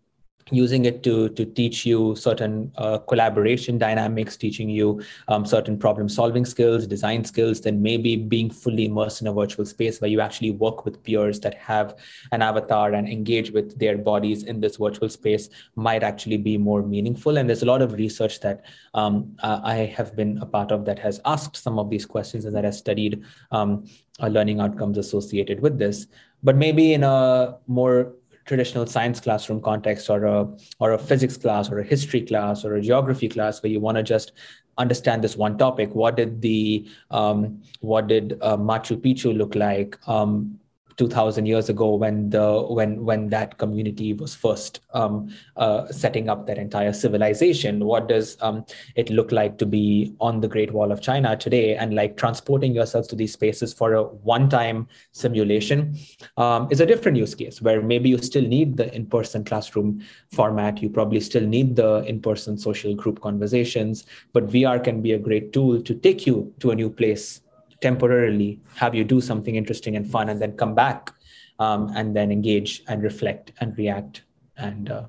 using 0.51 0.85
it 0.85 1.03
to 1.03 1.29
to 1.31 1.45
teach 1.45 1.85
you 1.85 2.15
certain 2.17 2.73
uh, 2.77 2.99
collaboration 2.99 3.79
dynamics 3.79 4.37
teaching 4.37 4.69
you 4.69 5.01
um, 5.29 5.45
certain 5.45 5.79
problem 5.79 6.09
solving 6.09 6.45
skills 6.45 6.87
design 6.87 7.25
skills 7.25 7.61
then 7.61 7.83
maybe 7.83 8.17
being 8.17 8.51
fully 8.51 8.87
immersed 8.87 9.21
in 9.21 9.27
a 9.27 9.33
virtual 9.33 9.65
space 9.65 10.01
where 10.01 10.11
you 10.11 10.21
actually 10.21 10.51
work 10.51 10.85
with 10.85 11.03
peers 11.03 11.41
that 11.41 11.55
have 11.55 11.97
an 12.33 12.43
avatar 12.43 12.93
and 12.93 13.09
engage 13.09 13.51
with 13.51 13.79
their 13.79 13.99
bodies 13.99 14.45
in 14.45 14.61
this 14.61 14.77
virtual 14.77 15.09
space 15.09 15.49
might 15.75 16.03
actually 16.03 16.37
be 16.37 16.57
more 16.57 16.83
meaningful. 16.83 17.37
And 17.39 17.49
there's 17.49 17.63
a 17.63 17.67
lot 17.67 17.83
of 17.83 17.93
research 17.93 18.41
that 18.41 18.65
um, 18.95 19.37
i 19.43 19.77
have 19.97 20.17
been 20.17 20.39
a 20.39 20.47
part 20.47 20.71
of 20.71 20.85
that 20.85 20.99
has 20.99 21.21
asked 21.25 21.57
some 21.57 21.79
of 21.79 21.91
these 21.91 22.07
questions 22.07 22.45
and 22.45 22.55
that 22.55 22.65
has 22.65 22.79
studied 22.79 23.23
um, 23.51 23.85
uh, 24.21 24.29
learning 24.29 24.61
outcomes 24.61 24.99
associated 24.99 25.61
with 25.61 25.79
this. 25.79 26.07
But 26.43 26.57
maybe 26.57 26.93
in 26.93 27.05
a 27.05 27.59
more 27.67 28.13
traditional 28.49 28.87
science 28.87 29.21
classroom 29.21 29.61
context 29.61 30.09
or 30.11 30.25
a 30.25 30.49
or 30.81 30.93
a 30.93 30.99
physics 30.99 31.37
class 31.37 31.71
or 31.71 31.79
a 31.79 31.85
history 31.85 32.23
class 32.23 32.65
or 32.65 32.75
a 32.77 32.81
geography 32.81 33.29
class 33.29 33.63
where 33.63 33.71
you 33.71 33.79
want 33.79 33.97
to 33.97 34.03
just 34.03 34.33
understand 34.79 35.23
this 35.23 35.37
one 35.37 35.59
topic. 35.59 35.95
What 35.95 36.17
did 36.17 36.41
the 36.41 36.89
um, 37.11 37.63
what 37.81 38.09
did 38.09 38.39
uh, 38.41 38.57
machu 38.57 38.97
picchu 38.97 39.37
look 39.37 39.55
like? 39.55 39.99
Um, 40.09 40.59
2000 40.99 41.47
years 41.47 41.69
ago 41.69 41.95
when 41.95 42.29
the 42.31 42.63
when 42.69 43.05
when 43.05 43.29
that 43.29 43.57
community 43.59 44.13
was 44.13 44.35
first 44.35 44.81
um, 44.95 45.33
uh, 45.57 45.87
setting 45.87 46.29
up 46.29 46.47
that 46.47 46.59
entire 46.59 46.93
civilization. 46.93 47.85
What 47.85 48.09
does 48.09 48.37
um, 48.41 48.67
it 48.97 49.09
look 49.09 49.31
like 49.31 49.59
to 49.59 49.67
be 49.67 50.15
on 50.21 50.41
the 50.41 50.49
great 50.49 50.73
wall 50.73 50.91
of 50.91 51.01
china 51.01 51.37
today? 51.37 51.77
And 51.77 51.95
like 51.95 52.17
transporting 52.17 52.75
yourselves 52.75 53.07
to 53.09 53.17
these 53.17 53.33
spaces 53.33 53.73
for 53.73 53.95
a 53.95 54.03
one 54.03 54.51
time 54.51 54.89
simulation 55.13 55.97
um, 56.37 56.69
is 56.71 56.81
a 56.81 56.87
different 56.87 57.17
use 57.17 57.35
case 57.35 57.63
where 57.63 57.81
maybe 57.81 58.09
you 58.09 58.19
still 58.19 58.47
need 58.47 58.77
the 58.77 58.93
in-person 58.95 59.45
classroom 59.45 60.05
format. 60.33 60.83
You 60.83 60.91
probably 60.91 61.21
still 61.21 61.47
need 61.47 61.77
the 61.77 62.03
in-person 62.05 62.59
social 62.59 62.95
group 62.95 63.21
conversations. 63.21 64.05
But 64.33 64.49
vr 64.49 64.83
can 64.83 65.01
be 65.01 65.13
a 65.13 65.19
great 65.19 65.53
tool 65.53 65.81
to 65.81 65.95
take 65.95 66.27
you 66.27 66.53
to 66.59 66.73
a 66.73 66.75
new 66.75 66.91
place 66.91 67.41
temporarily 67.81 68.61
have 68.75 68.95
you 68.95 69.05
do 69.05 69.21
something 69.21 69.55
interesting 69.55 69.97
and 69.97 70.11
fun 70.11 70.29
and 70.29 70.41
then 70.41 70.53
come 70.57 70.75
back 70.75 71.13
um, 71.59 71.91
and 71.95 72.15
then 72.15 72.31
engage 72.31 72.83
and 72.89 73.03
reflect 73.03 73.53
and 73.61 73.77
react 73.79 74.23
and 74.57 74.91
uh, 74.91 75.05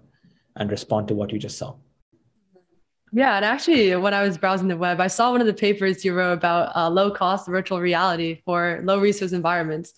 and 0.56 0.72
respond 0.72 1.08
to 1.08 1.16
what 1.16 1.32
you 1.32 1.40
just 1.40 1.58
saw. 1.58 1.74
Yeah 3.12 3.38
and 3.38 3.46
actually 3.46 3.96
when 3.96 4.14
i 4.14 4.22
was 4.22 4.38
browsing 4.38 4.68
the 4.68 4.78
web 4.78 5.00
i 5.02 5.08
saw 5.08 5.32
one 5.32 5.42
of 5.42 5.48
the 5.48 5.54
papers 5.54 6.06
you 6.06 6.14
wrote 6.14 6.34
about 6.34 6.76
uh, 6.76 6.88
low 6.90 7.10
cost 7.10 7.48
virtual 7.48 7.80
reality 7.80 8.42
for 8.46 8.82
low 8.84 9.00
resource 9.00 9.32
environments. 9.32 9.94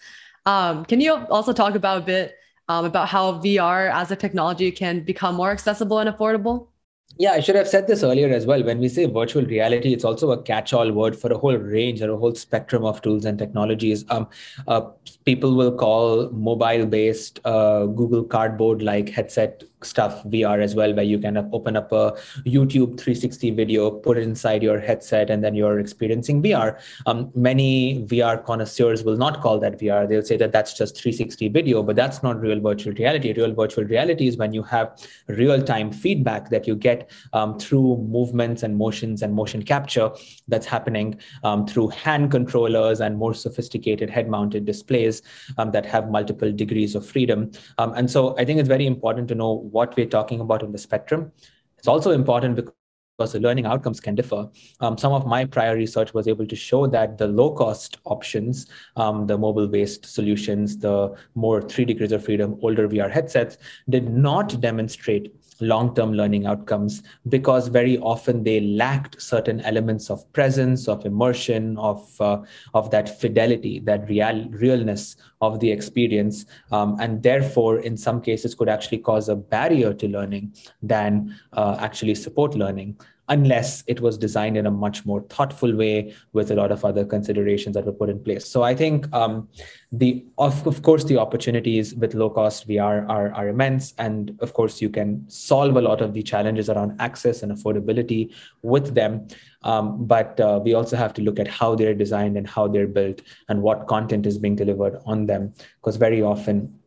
Um, 0.45 0.85
can 0.85 1.01
you 1.01 1.13
also 1.13 1.53
talk 1.53 1.75
about 1.75 1.97
a 1.99 2.05
bit 2.05 2.35
um, 2.69 2.85
about 2.85 3.09
how 3.09 3.33
vr 3.33 3.91
as 3.93 4.11
a 4.11 4.15
technology 4.15 4.71
can 4.71 5.01
become 5.01 5.35
more 5.35 5.51
accessible 5.51 5.99
and 5.99 6.09
affordable 6.09 6.70
yeah, 7.17 7.31
I 7.31 7.39
should 7.39 7.55
have 7.55 7.67
said 7.67 7.87
this 7.87 8.03
earlier 8.03 8.29
as 8.29 8.45
well. 8.45 8.63
When 8.63 8.79
we 8.79 8.89
say 8.89 9.05
virtual 9.05 9.45
reality, 9.45 9.93
it's 9.93 10.03
also 10.03 10.31
a 10.31 10.41
catch-all 10.41 10.91
word 10.91 11.15
for 11.15 11.31
a 11.31 11.37
whole 11.37 11.57
range 11.57 12.01
or 12.01 12.11
a 12.11 12.17
whole 12.17 12.35
spectrum 12.35 12.85
of 12.85 13.01
tools 13.01 13.25
and 13.25 13.37
technologies. 13.37 14.05
Um, 14.09 14.27
uh, 14.67 14.81
people 15.25 15.55
will 15.55 15.71
call 15.71 16.29
mobile-based 16.31 17.39
uh, 17.45 17.85
Google 17.85 18.23
Cardboard-like 18.23 19.09
headset 19.09 19.63
stuff 19.83 20.23
VR 20.25 20.61
as 20.61 20.75
well, 20.75 20.93
where 20.93 21.05
you 21.05 21.19
can 21.19 21.37
open 21.51 21.75
up 21.75 21.91
a 21.91 22.13
YouTube 22.45 22.97
360 22.97 23.51
video, 23.51 23.91
put 23.91 24.17
it 24.17 24.23
inside 24.23 24.63
your 24.63 24.79
headset, 24.79 25.29
and 25.29 25.43
then 25.43 25.55
you're 25.55 25.79
experiencing 25.79 26.41
VR. 26.41 26.79
Um, 27.05 27.31
many 27.35 28.05
VR 28.07 28.43
connoisseurs 28.43 29.03
will 29.03 29.17
not 29.17 29.41
call 29.41 29.59
that 29.59 29.79
VR. 29.79 30.07
They'll 30.07 30.23
say 30.23 30.37
that 30.37 30.51
that's 30.51 30.73
just 30.77 30.95
360 30.97 31.49
video, 31.49 31.83
but 31.83 31.95
that's 31.95 32.23
not 32.23 32.39
real 32.39 32.59
virtual 32.59 32.93
reality. 32.93 33.33
Real 33.33 33.53
virtual 33.53 33.85
reality 33.85 34.27
is 34.27 34.37
when 34.37 34.53
you 34.53 34.63
have 34.63 34.99
real 35.27 35.61
time 35.61 35.91
feedback 35.91 36.49
that 36.49 36.67
you 36.67 36.75
get 36.75 37.09
um, 37.33 37.59
through 37.59 37.97
movements 37.97 38.63
and 38.63 38.77
motions 38.77 39.21
and 39.21 39.33
motion 39.33 39.63
capture 39.63 40.11
that's 40.47 40.65
happening 40.65 41.19
um, 41.43 41.65
through 41.65 41.89
hand 41.89 42.31
controllers 42.31 43.01
and 43.01 43.17
more 43.17 43.33
sophisticated 43.33 44.09
head 44.09 44.29
mounted 44.29 44.65
displays 44.65 45.21
um, 45.57 45.71
that 45.71 45.85
have 45.85 46.09
multiple 46.09 46.51
degrees 46.51 46.95
of 46.95 47.05
freedom. 47.05 47.51
Um, 47.77 47.93
and 47.93 48.09
so 48.09 48.35
I 48.37 48.45
think 48.45 48.59
it's 48.59 48.69
very 48.69 48.85
important 48.85 49.27
to 49.29 49.35
know 49.35 49.69
what 49.71 49.95
we're 49.95 50.05
talking 50.05 50.39
about 50.39 50.63
in 50.63 50.71
the 50.71 50.77
spectrum. 50.77 51.31
It's 51.77 51.87
also 51.87 52.11
important 52.11 52.55
because 52.55 53.33
the 53.33 53.39
learning 53.39 53.65
outcomes 53.65 53.99
can 53.99 54.15
differ. 54.15 54.49
Um, 54.79 54.97
some 54.97 55.13
of 55.13 55.27
my 55.27 55.45
prior 55.45 55.75
research 55.75 56.13
was 56.13 56.27
able 56.27 56.47
to 56.47 56.55
show 56.55 56.87
that 56.87 57.17
the 57.17 57.27
low 57.27 57.51
cost 57.51 57.97
options, 58.05 58.67
um, 58.95 59.27
the 59.27 59.37
mobile 59.37 59.67
based 59.67 60.05
solutions, 60.05 60.77
the 60.77 61.15
more 61.35 61.61
three 61.61 61.85
degrees 61.85 62.11
of 62.11 62.23
freedom, 62.25 62.57
older 62.61 62.87
VR 62.87 63.11
headsets, 63.11 63.57
did 63.89 64.09
not 64.09 64.59
demonstrate 64.59 65.35
long-term 65.61 66.13
learning 66.13 66.45
outcomes 66.45 67.03
because 67.29 67.67
very 67.67 67.97
often 67.99 68.43
they 68.43 68.59
lacked 68.61 69.21
certain 69.21 69.61
elements 69.61 70.09
of 70.09 70.31
presence 70.33 70.87
of 70.87 71.05
immersion 71.05 71.77
of 71.77 72.19
uh, 72.19 72.41
of 72.73 72.89
that 72.91 73.19
fidelity 73.19 73.79
that 73.79 74.07
real 74.09 74.47
realness 74.49 75.15
of 75.41 75.59
the 75.59 75.71
experience 75.71 76.45
um, 76.71 76.97
and 76.99 77.23
therefore 77.23 77.79
in 77.79 77.95
some 77.95 78.21
cases 78.21 78.55
could 78.55 78.69
actually 78.69 78.97
cause 78.97 79.29
a 79.29 79.35
barrier 79.35 79.93
to 79.93 80.07
learning 80.07 80.53
than 80.81 81.35
uh, 81.53 81.77
actually 81.79 82.15
support 82.15 82.55
learning 82.55 82.97
unless 83.31 83.81
it 83.87 84.01
was 84.01 84.17
designed 84.17 84.57
in 84.57 84.65
a 84.65 84.71
much 84.71 85.05
more 85.05 85.21
thoughtful 85.29 85.73
way 85.73 86.13
with 86.33 86.51
a 86.51 86.55
lot 86.55 86.69
of 86.69 86.83
other 86.83 87.05
considerations 87.05 87.73
that 87.75 87.85
were 87.85 87.93
put 87.93 88.09
in 88.09 88.21
place. 88.21 88.45
So 88.45 88.61
I 88.61 88.75
think 88.75 89.11
um, 89.13 89.47
the 89.93 90.25
of, 90.37 90.67
of 90.67 90.81
course 90.81 91.05
the 91.05 91.17
opportunities 91.17 91.95
with 91.95 92.13
low 92.13 92.29
cost 92.29 92.67
VR 92.67 93.09
are, 93.09 93.33
are 93.33 93.47
immense, 93.47 93.93
and 93.97 94.37
of 94.41 94.53
course 94.53 94.81
you 94.81 94.89
can 94.89 95.23
solve 95.29 95.77
a 95.77 95.81
lot 95.81 96.01
of 96.01 96.13
the 96.13 96.21
challenges 96.21 96.69
around 96.69 96.99
access 96.99 97.41
and 97.41 97.53
affordability 97.53 98.33
with 98.63 98.93
them. 98.95 99.27
Um, 99.63 100.05
but 100.05 100.37
uh, 100.39 100.59
we 100.61 100.73
also 100.73 100.97
have 100.97 101.13
to 101.13 101.21
look 101.21 101.39
at 101.39 101.47
how 101.47 101.75
they're 101.75 101.93
designed 101.93 102.35
and 102.35 102.47
how 102.47 102.67
they're 102.67 102.87
built 102.87 103.21
and 103.47 103.61
what 103.61 103.87
content 103.87 104.25
is 104.25 104.37
being 104.37 104.57
delivered 104.57 104.99
on 105.05 105.25
them, 105.27 105.53
because 105.79 105.95
very 105.95 106.21
often 106.21 106.80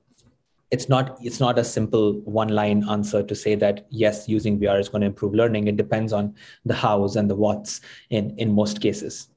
it's 0.74 0.88
not 0.88 1.16
it's 1.22 1.40
not 1.40 1.58
a 1.58 1.64
simple 1.64 2.14
one 2.40 2.48
line 2.48 2.82
answer 2.94 3.22
to 3.22 3.34
say 3.42 3.54
that 3.54 3.86
yes 3.90 4.28
using 4.28 4.58
vr 4.58 4.78
is 4.84 4.88
going 4.88 5.00
to 5.06 5.06
improve 5.12 5.34
learning 5.40 5.68
it 5.72 5.76
depends 5.76 6.12
on 6.12 6.34
the 6.64 6.74
hows 6.74 7.16
and 7.16 7.30
the 7.30 7.38
whats 7.44 7.80
in 8.10 8.34
in 8.38 8.52
most 8.60 8.80
cases 8.80 9.28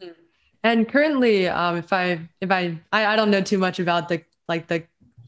mm-hmm. 0.00 0.12
and 0.62 0.88
currently 0.88 1.36
um, 1.48 1.76
if 1.76 1.92
i 1.92 2.18
if 2.40 2.50
I, 2.50 2.62
I, 2.92 3.06
I 3.12 3.16
don't 3.16 3.30
know 3.30 3.42
too 3.52 3.58
much 3.58 3.78
about 3.78 4.08
the 4.08 4.22
like 4.48 4.66
the 4.68 4.82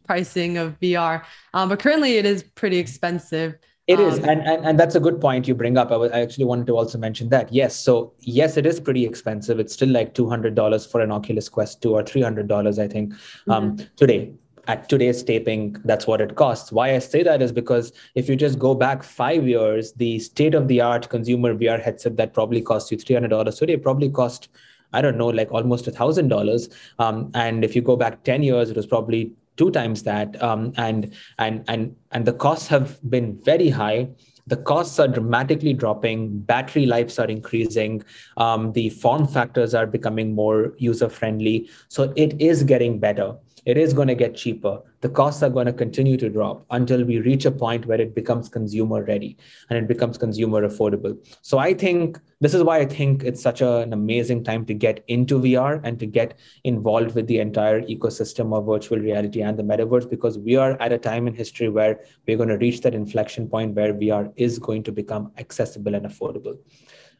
pricing 0.05 0.57
of 0.57 0.81
vr 0.81 1.22
um, 1.53 1.68
but 1.68 1.81
currently 1.81 2.16
it 2.16 2.27
is 2.27 2.42
pretty 2.42 2.79
expensive 2.79 3.57
it 3.87 4.01
is, 4.01 4.18
um, 4.18 4.31
and, 4.31 4.40
and 4.42 4.66
and 4.66 4.81
that's 4.81 4.96
a 4.96 5.01
good 5.01 5.20
point 5.20 5.46
you 5.46 5.55
bring 5.55 5.79
up. 5.79 5.92
I, 5.92 5.96
was, 5.96 6.11
I 6.11 6.18
actually 6.18 6.46
wanted 6.46 6.66
to 6.66 6.77
also 6.77 6.99
mention 6.99 7.29
that. 7.29 7.53
Yes, 7.53 7.77
so 7.79 8.14
yes, 8.18 8.57
it 8.57 8.66
is 8.66 8.81
pretty 8.81 9.05
expensive. 9.07 9.61
It's 9.61 9.75
still 9.75 9.90
like 9.90 10.12
two 10.12 10.29
hundred 10.29 10.57
dollars 10.57 10.85
for 10.85 11.01
an 11.03 11.12
Oculus 11.12 11.49
Quest 11.49 11.83
two 11.83 11.92
or 11.94 12.03
three 12.03 12.20
hundred 12.20 12.49
dollars, 12.49 12.81
I 12.81 12.88
think, 12.88 13.14
um, 13.49 13.77
mm-hmm. 13.77 13.87
today 13.94 14.35
at 14.66 14.88
today's 14.88 15.22
taping, 15.22 15.76
that's 15.85 16.07
what 16.07 16.20
it 16.20 16.35
costs. 16.35 16.72
Why 16.72 16.94
I 16.94 16.98
say 16.98 17.22
that 17.22 17.42
is 17.42 17.52
because 17.52 17.92
if 18.14 18.29
you 18.29 18.37
just 18.37 18.59
go 18.59 18.74
back 18.74 19.02
five 19.02 19.46
years, 19.46 19.92
the 19.92 20.18
state 20.18 20.55
of 20.55 20.68
the 20.68 20.81
art 20.81 21.09
consumer 21.09 21.55
VR 21.55 21.81
headset 21.81 22.16
that 22.16 22.35
probably 22.35 22.61
cost 22.61 22.90
you 22.90 22.98
$300 22.98 23.59
today 23.59 23.76
probably 23.76 24.11
cost, 24.11 24.48
I 24.92 25.00
don't 25.00 25.16
know, 25.16 25.29
like 25.29 25.52
almost 25.52 25.87
a 25.87 25.90
thousand 25.92 26.29
dollars. 26.29 26.68
Um, 26.98 27.31
and 27.35 27.64
if 27.64 27.76
you 27.76 27.83
go 27.83 27.96
back 27.96 28.24
10 28.24 28.42
years, 28.42 28.70
it 28.70 28.76
was 28.76 28.87
probably 28.87 29.33
two 29.57 29.70
times 29.70 30.02
that. 30.02 30.42
Um, 30.42 30.72
and, 30.76 31.14
and, 31.38 31.64
and, 31.68 31.96
and 32.11 32.26
the 32.26 32.33
costs 32.33 32.68
have 32.68 32.98
been 33.09 33.38
very 33.42 33.68
high 33.68 34.09
the 34.48 34.57
costs 34.57 35.00
are 35.00 35.09
dramatically 35.09 35.72
dropping 35.72 36.38
battery 36.38 36.87
lives 36.87 37.18
are 37.18 37.26
increasing 37.26 38.02
um, 38.37 38.72
the 38.72 38.90
form 38.90 39.26
factors 39.26 39.74
are 39.74 39.87
becoming 39.87 40.35
more 40.35 40.72
user 40.79 41.09
friendly 41.09 41.68
so 41.88 42.12
it 42.16 42.40
is 42.40 42.62
getting 42.62 43.00
better 43.00 43.35
it 43.66 43.76
is 43.76 43.92
going 43.92 44.07
to 44.07 44.14
get 44.14 44.37
cheaper. 44.37 44.81
The 45.00 45.09
costs 45.09 45.42
are 45.42 45.50
going 45.50 45.66
to 45.66 45.72
continue 45.72 46.16
to 46.18 46.31
drop 46.31 46.64
until 46.70 47.05
we 47.05 47.18
reach 47.18 47.44
a 47.46 47.50
point 47.50 47.85
where 47.85 48.00
it 48.00 48.14
becomes 48.14 48.48
consumer 48.48 49.02
ready 49.02 49.37
and 49.68 49.79
it 49.79 49.88
becomes 49.88 50.16
consumer 50.16 50.66
affordable. 50.66 51.18
So 51.42 51.59
I 51.59 51.74
think 51.74 52.20
this 52.40 52.55
is 52.55 52.62
why 52.62 52.79
I 52.79 52.87
think 52.87 53.24
it's 53.24 53.42
such 53.42 53.62
a, 53.62 53.79
an 53.79 53.92
amazing 53.92 54.44
time 54.44 54.64
to 54.66 54.74
get 54.74 55.05
into 55.09 55.40
VR 55.40 55.81
and 55.83 55.98
to 55.98 56.07
get 56.07 56.38
involved 56.62 57.16
with 57.16 57.26
the 57.26 57.40
entire 57.40 57.83
ecosystem 57.83 58.57
of 58.57 58.66
virtual 58.66 58.98
reality 58.98 59.42
and 59.42 59.59
the 59.59 59.64
metaverse 59.64 60.09
because 60.09 60.38
we 60.38 60.55
are 60.55 60.81
at 60.81 60.92
a 60.92 60.98
time 60.98 61.26
in 61.26 61.35
history 61.35 61.68
where 61.68 61.98
we're 62.29 62.37
going 62.37 62.48
to 62.48 62.59
reach 62.59 62.83
that 62.83 62.94
inflection 62.94 63.48
point 63.48 63.74
where 63.74 63.92
VR 63.92 64.33
is 64.37 64.61
going 64.61 64.85
to 64.85 64.92
become 64.92 65.33
accessible 65.38 65.96
and 65.96 66.07
affordable. 66.07 66.57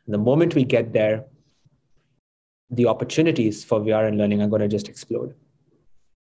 And 0.07 0.15
the 0.15 0.19
moment 0.19 0.55
we 0.55 0.63
get 0.63 0.93
there, 0.93 1.25
the 2.71 2.87
opportunities 2.87 3.65
for 3.65 3.81
VR 3.81 4.07
and 4.07 4.17
learning 4.17 4.43
are 4.43 4.49
going 4.49 4.63
to 4.63 4.69
just 4.69 4.89
explode. 4.89 5.35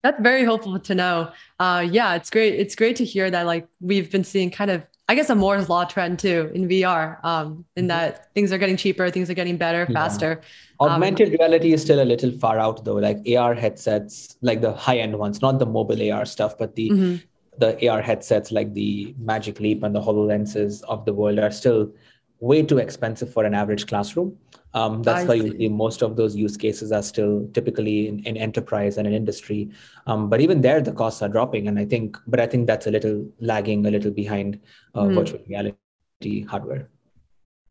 That's 0.04 0.22
very 0.22 0.44
helpful 0.44 0.80
to 0.80 0.96
know. 0.96 1.32
Uh, 1.60 1.86
yeah, 1.90 2.16
it's 2.16 2.30
great. 2.30 2.56
It's 2.56 2.76
great 2.76 2.96
to 2.98 3.06
hear 3.06 3.30
that 3.30 3.46
like 3.46 3.68
we've 3.82 4.10
been 4.10 4.24
seeing 4.24 4.50
kind 4.50 4.72
of, 4.72 4.86
I 5.10 5.16
guess, 5.16 5.30
a 5.30 5.36
Moore's 5.36 5.68
law 5.68 5.84
trend 5.84 6.20
too 6.20 6.52
in 6.54 6.70
VR. 6.70 7.24
Um, 7.26 7.66
in 7.76 7.84
mm-hmm. 7.84 7.88
that 7.90 8.34
things 8.34 8.54
are 8.54 8.58
getting 8.58 8.78
cheaper, 8.78 9.10
things 9.10 9.30
are 9.30 9.34
getting 9.34 9.58
better, 9.58 9.86
faster. 9.88 10.42
Um, 10.80 10.92
Augmented 10.92 11.28
um, 11.28 11.34
reality 11.34 11.74
is 11.74 11.82
still 11.82 12.02
a 12.02 12.06
little 12.06 12.32
far 12.32 12.60
out 12.60 12.86
though. 12.86 12.96
Like 12.96 13.18
AR 13.38 13.54
headsets, 13.54 14.38
like 14.42 14.62
the 14.62 14.72
high 14.72 15.00
end 15.00 15.20
ones, 15.20 15.42
not 15.42 15.60
the 15.60 15.66
mobile 15.66 16.12
AR 16.12 16.26
stuff, 16.26 16.58
but 16.58 16.76
the 16.76 16.90
mm-hmm. 16.90 17.16
the 17.58 17.90
AR 17.90 18.02
headsets 18.02 18.54
like 18.54 18.74
the 18.74 19.14
Magic 19.20 19.60
Leap 19.60 19.84
and 19.84 19.94
the 19.94 20.02
HoloLenses 20.02 20.82
of 20.84 21.04
the 21.04 21.14
world 21.14 21.40
are 21.40 21.52
still 21.52 21.92
way 22.40 22.64
too 22.64 22.78
expensive 22.78 23.32
for 23.32 23.44
an 23.44 23.54
average 23.54 23.88
classroom. 23.88 24.38
Um, 24.74 25.02
that's 25.02 25.24
I 25.24 25.28
why 25.28 25.34
you 25.36 25.58
see 25.58 25.68
most 25.68 26.04
of 26.04 26.16
those 26.16 26.36
use 26.36 26.56
cases 26.56 26.92
are 26.92 27.02
still 27.02 27.48
typically 27.54 28.08
in, 28.08 28.20
in 28.20 28.38
enterprise 28.38 28.98
and 28.98 29.08
in 29.08 29.14
industry. 29.14 29.72
Um, 30.06 30.30
but 30.30 30.42
even 30.42 30.62
there, 30.62 30.80
the 30.80 30.92
costs 30.92 31.22
are 31.22 31.30
dropping, 31.30 31.68
and 31.68 31.80
I 31.80 31.86
think, 31.86 32.18
but 32.28 32.40
I 32.40 32.46
think 32.46 32.68
that's 32.68 32.86
a 32.86 32.92
little 32.92 33.28
lagging, 33.40 33.86
a 33.86 33.92
little 33.92 34.12
behind 34.12 34.60
uh, 34.94 35.04
mm. 35.04 35.16
virtual 35.16 35.40
reality 35.48 36.46
hardware. 36.46 36.90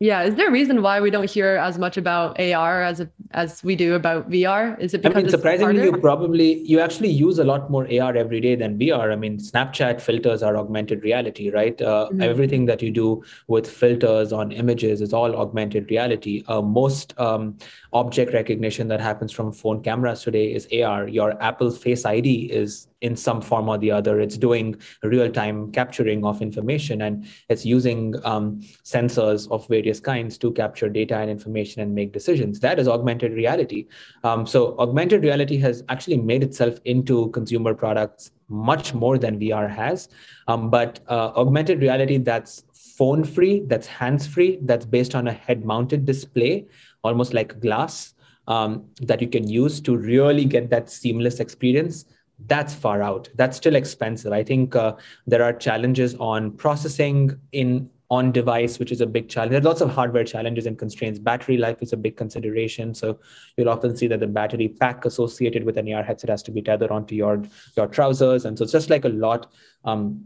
Yeah, 0.00 0.22
is 0.22 0.36
there 0.36 0.46
a 0.46 0.52
reason 0.52 0.80
why 0.80 1.00
we 1.00 1.10
don't 1.10 1.28
hear 1.28 1.56
as 1.56 1.76
much 1.76 1.96
about 1.96 2.40
AR 2.40 2.82
as 2.82 3.00
a, 3.00 3.10
as 3.32 3.64
we 3.64 3.74
do 3.74 3.94
about 3.96 4.30
VR? 4.30 4.78
Is 4.78 4.94
it 4.94 5.02
because 5.02 5.16
I 5.16 5.22
mean, 5.22 5.30
surprisingly, 5.30 5.82
you 5.82 5.96
probably 5.96 6.60
you 6.60 6.78
actually 6.78 7.08
use 7.08 7.40
a 7.40 7.44
lot 7.44 7.68
more 7.68 7.82
AR 7.92 8.16
every 8.16 8.40
day 8.40 8.54
than 8.54 8.78
VR. 8.78 9.12
I 9.12 9.16
mean, 9.16 9.38
Snapchat 9.38 10.00
filters 10.00 10.40
are 10.40 10.56
augmented 10.56 11.02
reality, 11.02 11.50
right? 11.50 11.82
Uh, 11.82 12.10
mm-hmm. 12.10 12.22
Everything 12.22 12.66
that 12.66 12.80
you 12.80 12.92
do 12.92 13.24
with 13.48 13.68
filters 13.68 14.32
on 14.32 14.52
images 14.52 15.00
is 15.00 15.12
all 15.12 15.34
augmented 15.34 15.90
reality. 15.90 16.44
Uh, 16.46 16.62
most 16.62 17.18
um, 17.18 17.58
object 17.92 18.32
recognition 18.32 18.86
that 18.86 19.00
happens 19.00 19.32
from 19.32 19.50
phone 19.50 19.82
cameras 19.82 20.22
today 20.22 20.54
is 20.54 20.68
AR. 20.80 21.08
Your 21.08 21.42
Apple 21.42 21.72
Face 21.72 22.04
ID 22.04 22.52
is 22.52 22.86
in 23.00 23.16
some 23.16 23.40
form 23.40 23.68
or 23.68 23.78
the 23.78 23.90
other. 23.90 24.20
It's 24.20 24.36
doing 24.36 24.76
real 25.02 25.30
time 25.30 25.70
capturing 25.72 26.24
of 26.24 26.42
information 26.42 27.02
and 27.02 27.26
it's 27.48 27.64
using 27.64 28.14
um, 28.24 28.60
sensors 28.84 29.50
of 29.50 29.66
various 29.68 30.00
kinds 30.00 30.36
to 30.38 30.52
capture 30.52 30.88
data 30.88 31.16
and 31.16 31.30
information 31.30 31.82
and 31.82 31.94
make 31.94 32.12
decisions. 32.12 32.60
That 32.60 32.78
is 32.78 32.88
augmented 32.88 33.32
reality. 33.32 33.86
Um, 34.24 34.46
so, 34.46 34.76
augmented 34.78 35.22
reality 35.22 35.58
has 35.58 35.84
actually 35.88 36.16
made 36.16 36.42
itself 36.42 36.78
into 36.84 37.30
consumer 37.30 37.74
products 37.74 38.32
much 38.48 38.94
more 38.94 39.18
than 39.18 39.38
VR 39.38 39.70
has. 39.70 40.08
Um, 40.46 40.70
but 40.70 41.00
uh, 41.08 41.32
augmented 41.36 41.80
reality 41.80 42.18
that's 42.18 42.64
phone 42.72 43.22
free, 43.22 43.60
that's 43.66 43.86
hands 43.86 44.26
free, 44.26 44.58
that's 44.62 44.86
based 44.86 45.14
on 45.14 45.28
a 45.28 45.32
head 45.32 45.64
mounted 45.64 46.04
display, 46.04 46.66
almost 47.04 47.34
like 47.34 47.60
glass. 47.60 48.14
Um, 48.48 48.86
that 49.02 49.20
you 49.20 49.28
can 49.28 49.46
use 49.46 49.78
to 49.82 49.94
really 49.94 50.46
get 50.46 50.70
that 50.70 50.88
seamless 50.88 51.38
experience 51.38 52.06
that's 52.46 52.74
far 52.74 53.02
out. 53.02 53.28
That's 53.34 53.56
still 53.56 53.74
expensive. 53.74 54.32
I 54.32 54.42
think 54.44 54.76
uh, 54.76 54.94
there 55.26 55.42
are 55.42 55.52
challenges 55.52 56.14
on 56.16 56.52
processing 56.52 57.38
in 57.52 57.90
on 58.10 58.32
device, 58.32 58.78
which 58.78 58.90
is 58.90 59.02
a 59.02 59.06
big 59.06 59.28
challenge. 59.28 59.52
There's 59.52 59.64
lots 59.64 59.82
of 59.82 59.90
hardware 59.90 60.24
challenges 60.24 60.64
and 60.64 60.78
constraints. 60.78 61.18
Battery 61.18 61.58
life 61.58 61.82
is 61.82 61.92
a 61.92 61.96
big 61.96 62.16
consideration. 62.16 62.94
So 62.94 63.18
you'll 63.56 63.68
often 63.68 63.94
see 63.96 64.06
that 64.06 64.20
the 64.20 64.26
battery 64.26 64.68
pack 64.68 65.04
associated 65.04 65.64
with 65.64 65.76
an 65.76 65.92
AR 65.92 66.02
headset 66.02 66.30
has 66.30 66.42
to 66.44 66.50
be 66.50 66.62
tethered 66.62 66.90
onto 66.90 67.14
your 67.14 67.42
your 67.76 67.86
trousers, 67.86 68.44
and 68.44 68.56
so 68.56 68.64
it's 68.64 68.72
just 68.72 68.90
like 68.90 69.04
a 69.04 69.10
lot 69.10 69.52
um, 69.84 70.24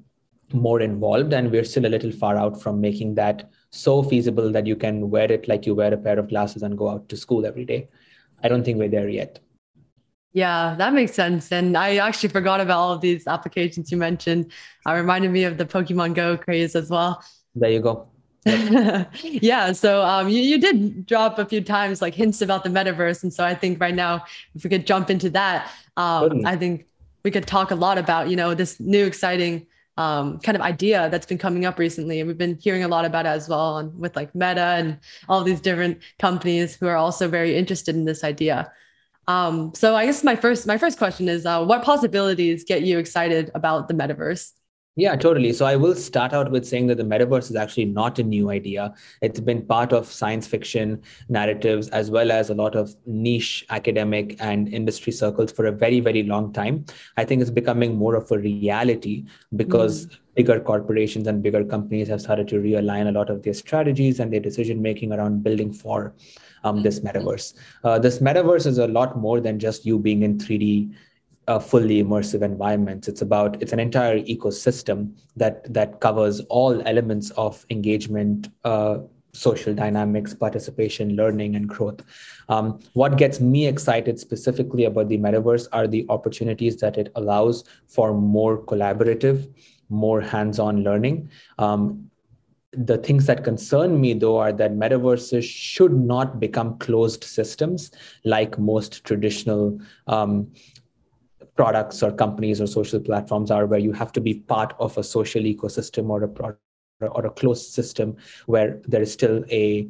more 0.53 0.81
involved. 0.81 1.33
And 1.33 1.51
we're 1.51 1.64
still 1.64 1.87
a 1.87 1.94
little 1.96 2.12
far 2.12 2.37
out 2.37 2.61
from 2.62 2.81
making 2.81 3.16
that 3.16 3.51
so 3.70 4.03
feasible 4.03 4.53
that 4.53 4.66
you 4.66 4.77
can 4.77 5.11
wear 5.11 5.33
it 5.33 5.48
like 5.48 5.66
you 5.66 5.75
wear 5.75 5.92
a 5.92 5.96
pair 5.96 6.18
of 6.18 6.29
glasses 6.29 6.62
and 6.62 6.77
go 6.77 6.88
out 6.88 7.09
to 7.09 7.16
school 7.16 7.46
every 7.46 7.64
day. 7.64 7.88
I 8.44 8.48
don't 8.48 8.64
think 8.64 8.79
we're 8.79 8.88
there 8.88 9.09
yet. 9.09 9.40
Yeah, 10.33 10.75
that 10.79 10.95
makes 10.95 11.12
sense. 11.12 11.53
And 11.53 11.77
I 11.77 11.97
actually 11.97 12.31
forgot 12.31 12.61
about 12.61 12.79
all 12.79 12.92
of 12.92 13.01
these 13.01 13.27
applications 13.27 13.90
you 13.90 13.99
mentioned. 13.99 14.51
Uh, 14.87 14.95
reminded 14.95 15.31
me 15.31 15.45
of 15.45 15.59
the 15.59 15.66
Pokemon 15.66 16.14
Go 16.14 16.38
craze 16.38 16.75
as 16.75 16.88
well. 16.88 17.23
There 17.55 17.71
you 17.71 17.81
go. 17.81 18.09
yeah. 19.23 19.73
So 19.73 20.03
um, 20.03 20.29
you, 20.29 20.40
you 20.42 20.59
did 20.59 21.07
drop 21.07 21.38
a 21.38 21.45
few 21.45 21.61
times 21.61 22.03
like 22.03 22.14
hints 22.14 22.40
about 22.40 22.64
the 22.64 22.71
metaverse. 22.71 23.23
And 23.23 23.33
so 23.33 23.45
I 23.45 23.55
think 23.55 23.81
right 23.81 23.95
now, 23.95 24.25
if 24.55 24.64
we 24.64 24.71
could 24.71 24.87
jump 24.87 25.11
into 25.11 25.31
that, 25.31 25.71
um, 25.97 26.45
I 26.47 26.57
think 26.57 26.87
we 27.25 27.31
could 27.31 27.47
talk 27.47 27.71
a 27.71 27.75
lot 27.75 27.99
about, 27.99 28.29
you 28.29 28.37
know, 28.37 28.55
this 28.55 28.81
new 28.81 29.05
exciting 29.05 29.66
um, 29.99 30.38
kind 30.40 30.57
of 30.57 30.62
idea 30.62 31.09
that's 31.11 31.27
been 31.27 31.38
coming 31.38 31.66
up 31.66 31.79
recently. 31.79 32.21
And 32.21 32.27
we've 32.27 32.38
been 32.38 32.59
hearing 32.61 32.83
a 32.83 32.88
lot 32.88 33.05
about 33.05 33.27
it 33.27 33.31
as 33.31 33.49
well 33.49 33.79
and 33.79 33.97
with 33.99 34.16
like 34.16 34.35
Meta 34.35 34.75
and 34.79 34.99
all 35.29 35.45
these 35.45 35.61
different 35.61 35.99
companies 36.18 36.75
who 36.75 36.87
are 36.87 36.97
also 36.97 37.29
very 37.29 37.57
interested 37.57 37.95
in 37.95 38.07
this 38.07 38.25
idea. 38.25 38.73
Um, 39.28 39.72
so 39.74 39.94
I 39.94 40.06
guess 40.06 40.24
my 40.24 40.37
first 40.37 40.66
my 40.66 40.78
first 40.78 40.98
question 40.98 41.28
is, 41.28 41.46
uh, 41.46 41.64
what 41.64 41.82
possibilities 41.82 42.64
get 42.64 42.82
you 42.82 42.98
excited 42.98 43.50
about 43.54 43.88
the 43.88 43.94
metaverse? 43.94 44.52
Yeah, 44.94 45.16
totally. 45.16 45.54
So 45.54 45.64
I 45.64 45.74
will 45.74 45.94
start 45.94 46.35
out 46.35 46.50
with 46.50 46.66
saying 46.66 46.88
that 46.88 46.98
the 46.98 47.02
metaverse 47.02 47.48
is 47.48 47.56
actually 47.56 47.87
not 47.87 48.18
a 48.18 48.22
new 48.22 48.50
idea. 48.50 48.92
It's 49.22 49.40
been 49.40 49.64
part 49.64 49.90
of 49.90 50.06
science 50.06 50.46
fiction 50.46 51.00
narratives 51.30 51.88
as 51.88 52.11
well 52.11 52.30
as 52.30 52.50
a 52.50 52.54
lot 52.54 52.74
of 52.74 52.94
niche 53.06 53.64
academic 53.70 54.37
and 54.38 54.68
industry 54.68 55.11
circles 55.11 55.50
for 55.50 55.64
a 55.64 55.72
very, 55.72 56.00
very 56.00 56.24
long 56.24 56.52
time. 56.52 56.85
I 57.16 57.24
think 57.24 57.40
it's 57.40 57.50
becoming 57.50 57.96
more 57.96 58.16
of 58.16 58.30
a 58.30 58.38
reality 58.38 59.24
because 59.56 60.08
mm. 60.08 60.18
bigger 60.35 60.61
corporations 60.61 61.26
and 61.26 61.42
bigger 61.42 61.64
companies 61.64 62.08
have 62.08 62.20
started 62.20 62.46
to 62.48 62.56
realign 62.56 63.08
a 63.08 63.12
lot 63.12 63.30
of 63.30 63.42
their 63.44 63.54
strategies 63.54 64.20
and 64.20 64.30
their 64.30 64.40
decision 64.40 64.82
making 64.82 65.14
around 65.14 65.42
building 65.42 65.72
for 65.72 66.14
um, 66.64 66.83
this 66.83 67.01
metaverse. 67.01 67.55
Uh, 67.85 67.98
this 67.98 68.18
metaverse 68.18 68.66
is 68.66 68.79
a 68.79 68.87
lot 68.87 69.18
more 69.18 69.40
than 69.40 69.59
just 69.59 69.85
you 69.85 69.98
being 69.98 70.22
in 70.22 70.38
3D 70.38 70.94
uh, 71.48 71.59
fully 71.59 72.03
immersive 72.03 72.42
environments. 72.42 73.09
It's 73.09 73.22
about 73.22 73.61
it's 73.61 73.72
an 73.72 73.81
entire 73.81 74.20
ecosystem 74.20 75.14
that 75.37 75.72
that 75.72 76.01
covers 76.01 76.40
all 76.48 76.81
elements 76.87 77.31
of 77.31 77.64
engagement, 77.70 78.48
uh, 78.64 78.98
social 79.33 79.75
dynamics, 79.75 80.35
participation, 80.35 81.16
learning, 81.16 81.57
and 81.57 81.68
growth. 81.68 82.01
Um, 82.48 82.81
what 82.92 83.16
gets 83.16 83.40
me 83.40 83.66
excited 83.66 84.20
specifically 84.20 84.85
about 84.85 85.09
the 85.09 85.18
metaverse 85.18 85.68
are 85.72 85.88
the 85.88 86.07
opportunities 86.09 86.77
that 86.77 86.98
it 86.98 87.11
allows 87.16 87.64
for 87.88 88.12
more 88.14 88.62
collaborative, 88.62 89.53
more 89.88 90.20
hands-on 90.20 90.85
learning. 90.85 91.31
Um, 91.59 92.11
the 92.72 92.96
things 92.98 93.26
that 93.26 93.44
concern 93.44 94.00
me 94.00 94.14
though 94.14 94.38
are 94.38 94.52
that 94.52 94.72
metaverses 94.72 95.44
should 95.44 95.92
not 95.92 96.40
become 96.40 96.78
closed 96.78 97.22
systems 97.22 97.90
like 98.24 98.58
most 98.58 99.04
traditional 99.04 99.78
um, 100.06 100.50
products 101.54 102.02
or 102.02 102.11
companies 102.12 102.61
or 102.61 102.66
social 102.66 102.98
platforms 102.98 103.50
are 103.50 103.66
where 103.66 103.78
you 103.78 103.92
have 103.92 104.11
to 104.12 104.20
be 104.20 104.35
part 104.35 104.74
of 104.78 104.96
a 104.96 105.04
social 105.04 105.42
ecosystem 105.42 106.08
or 106.08 106.22
a 106.22 106.28
product 106.28 106.61
or 107.00 107.26
a 107.26 107.30
closed 107.30 107.72
system 107.72 108.16
where 108.46 108.80
there 108.87 109.02
is 109.02 109.12
still 109.12 109.44
a 109.50 109.88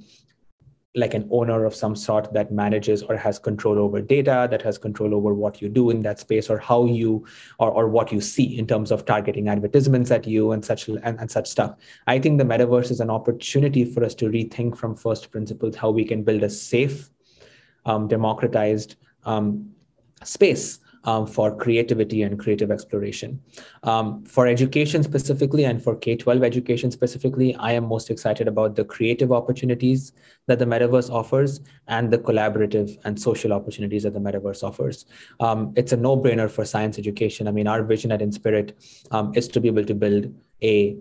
like 0.94 1.14
an 1.14 1.26
owner 1.30 1.64
of 1.64 1.74
some 1.74 1.96
sort 1.96 2.32
that 2.34 2.52
manages 2.52 3.02
or 3.02 3.16
has 3.16 3.38
control 3.38 3.78
over 3.78 4.02
data 4.02 4.46
that 4.50 4.60
has 4.60 4.76
control 4.76 5.14
over 5.14 5.32
what 5.32 5.62
you 5.62 5.68
do 5.68 5.88
in 5.88 6.02
that 6.02 6.18
space 6.18 6.50
or 6.50 6.58
how 6.58 6.84
you 6.84 7.24
or, 7.58 7.70
or 7.70 7.88
what 7.88 8.12
you 8.12 8.20
see 8.20 8.58
in 8.58 8.66
terms 8.66 8.92
of 8.92 9.06
targeting 9.06 9.48
advertisements 9.48 10.10
at 10.10 10.26
you 10.26 10.52
and 10.52 10.62
such 10.62 10.88
and, 10.88 11.18
and 11.18 11.30
such 11.30 11.48
stuff. 11.48 11.76
I 12.06 12.18
think 12.18 12.38
the 12.38 12.44
metaverse 12.44 12.90
is 12.90 13.00
an 13.00 13.08
opportunity 13.08 13.86
for 13.86 14.04
us 14.04 14.14
to 14.16 14.26
rethink 14.26 14.76
from 14.76 14.94
first 14.94 15.30
principles 15.30 15.76
how 15.76 15.90
we 15.90 16.04
can 16.04 16.22
build 16.22 16.42
a 16.42 16.50
safe 16.50 17.08
um, 17.86 18.06
democratized 18.06 18.96
um, 19.24 19.70
space 20.22 20.78
um, 21.04 21.26
for 21.26 21.54
creativity 21.54 22.22
and 22.22 22.38
creative 22.38 22.70
exploration. 22.70 23.40
Um, 23.82 24.24
for 24.24 24.46
education 24.46 25.02
specifically 25.02 25.64
and 25.64 25.82
for 25.82 25.96
K 25.96 26.16
12 26.16 26.42
education 26.42 26.90
specifically, 26.90 27.54
I 27.56 27.72
am 27.72 27.84
most 27.88 28.10
excited 28.10 28.48
about 28.48 28.76
the 28.76 28.84
creative 28.84 29.32
opportunities 29.32 30.12
that 30.46 30.58
the 30.58 30.64
metaverse 30.64 31.10
offers 31.10 31.60
and 31.88 32.10
the 32.10 32.18
collaborative 32.18 32.98
and 33.04 33.20
social 33.20 33.52
opportunities 33.52 34.02
that 34.04 34.14
the 34.14 34.20
metaverse 34.20 34.62
offers. 34.62 35.06
Um, 35.40 35.72
it's 35.76 35.92
a 35.92 35.96
no 35.96 36.16
brainer 36.16 36.50
for 36.50 36.64
science 36.64 36.98
education. 36.98 37.48
I 37.48 37.52
mean, 37.52 37.66
our 37.66 37.82
vision 37.82 38.12
at 38.12 38.22
Inspirit 38.22 38.76
um, 39.10 39.32
is 39.34 39.48
to 39.48 39.60
be 39.60 39.68
able 39.68 39.84
to 39.84 39.94
build 39.94 40.32
a 40.62 40.96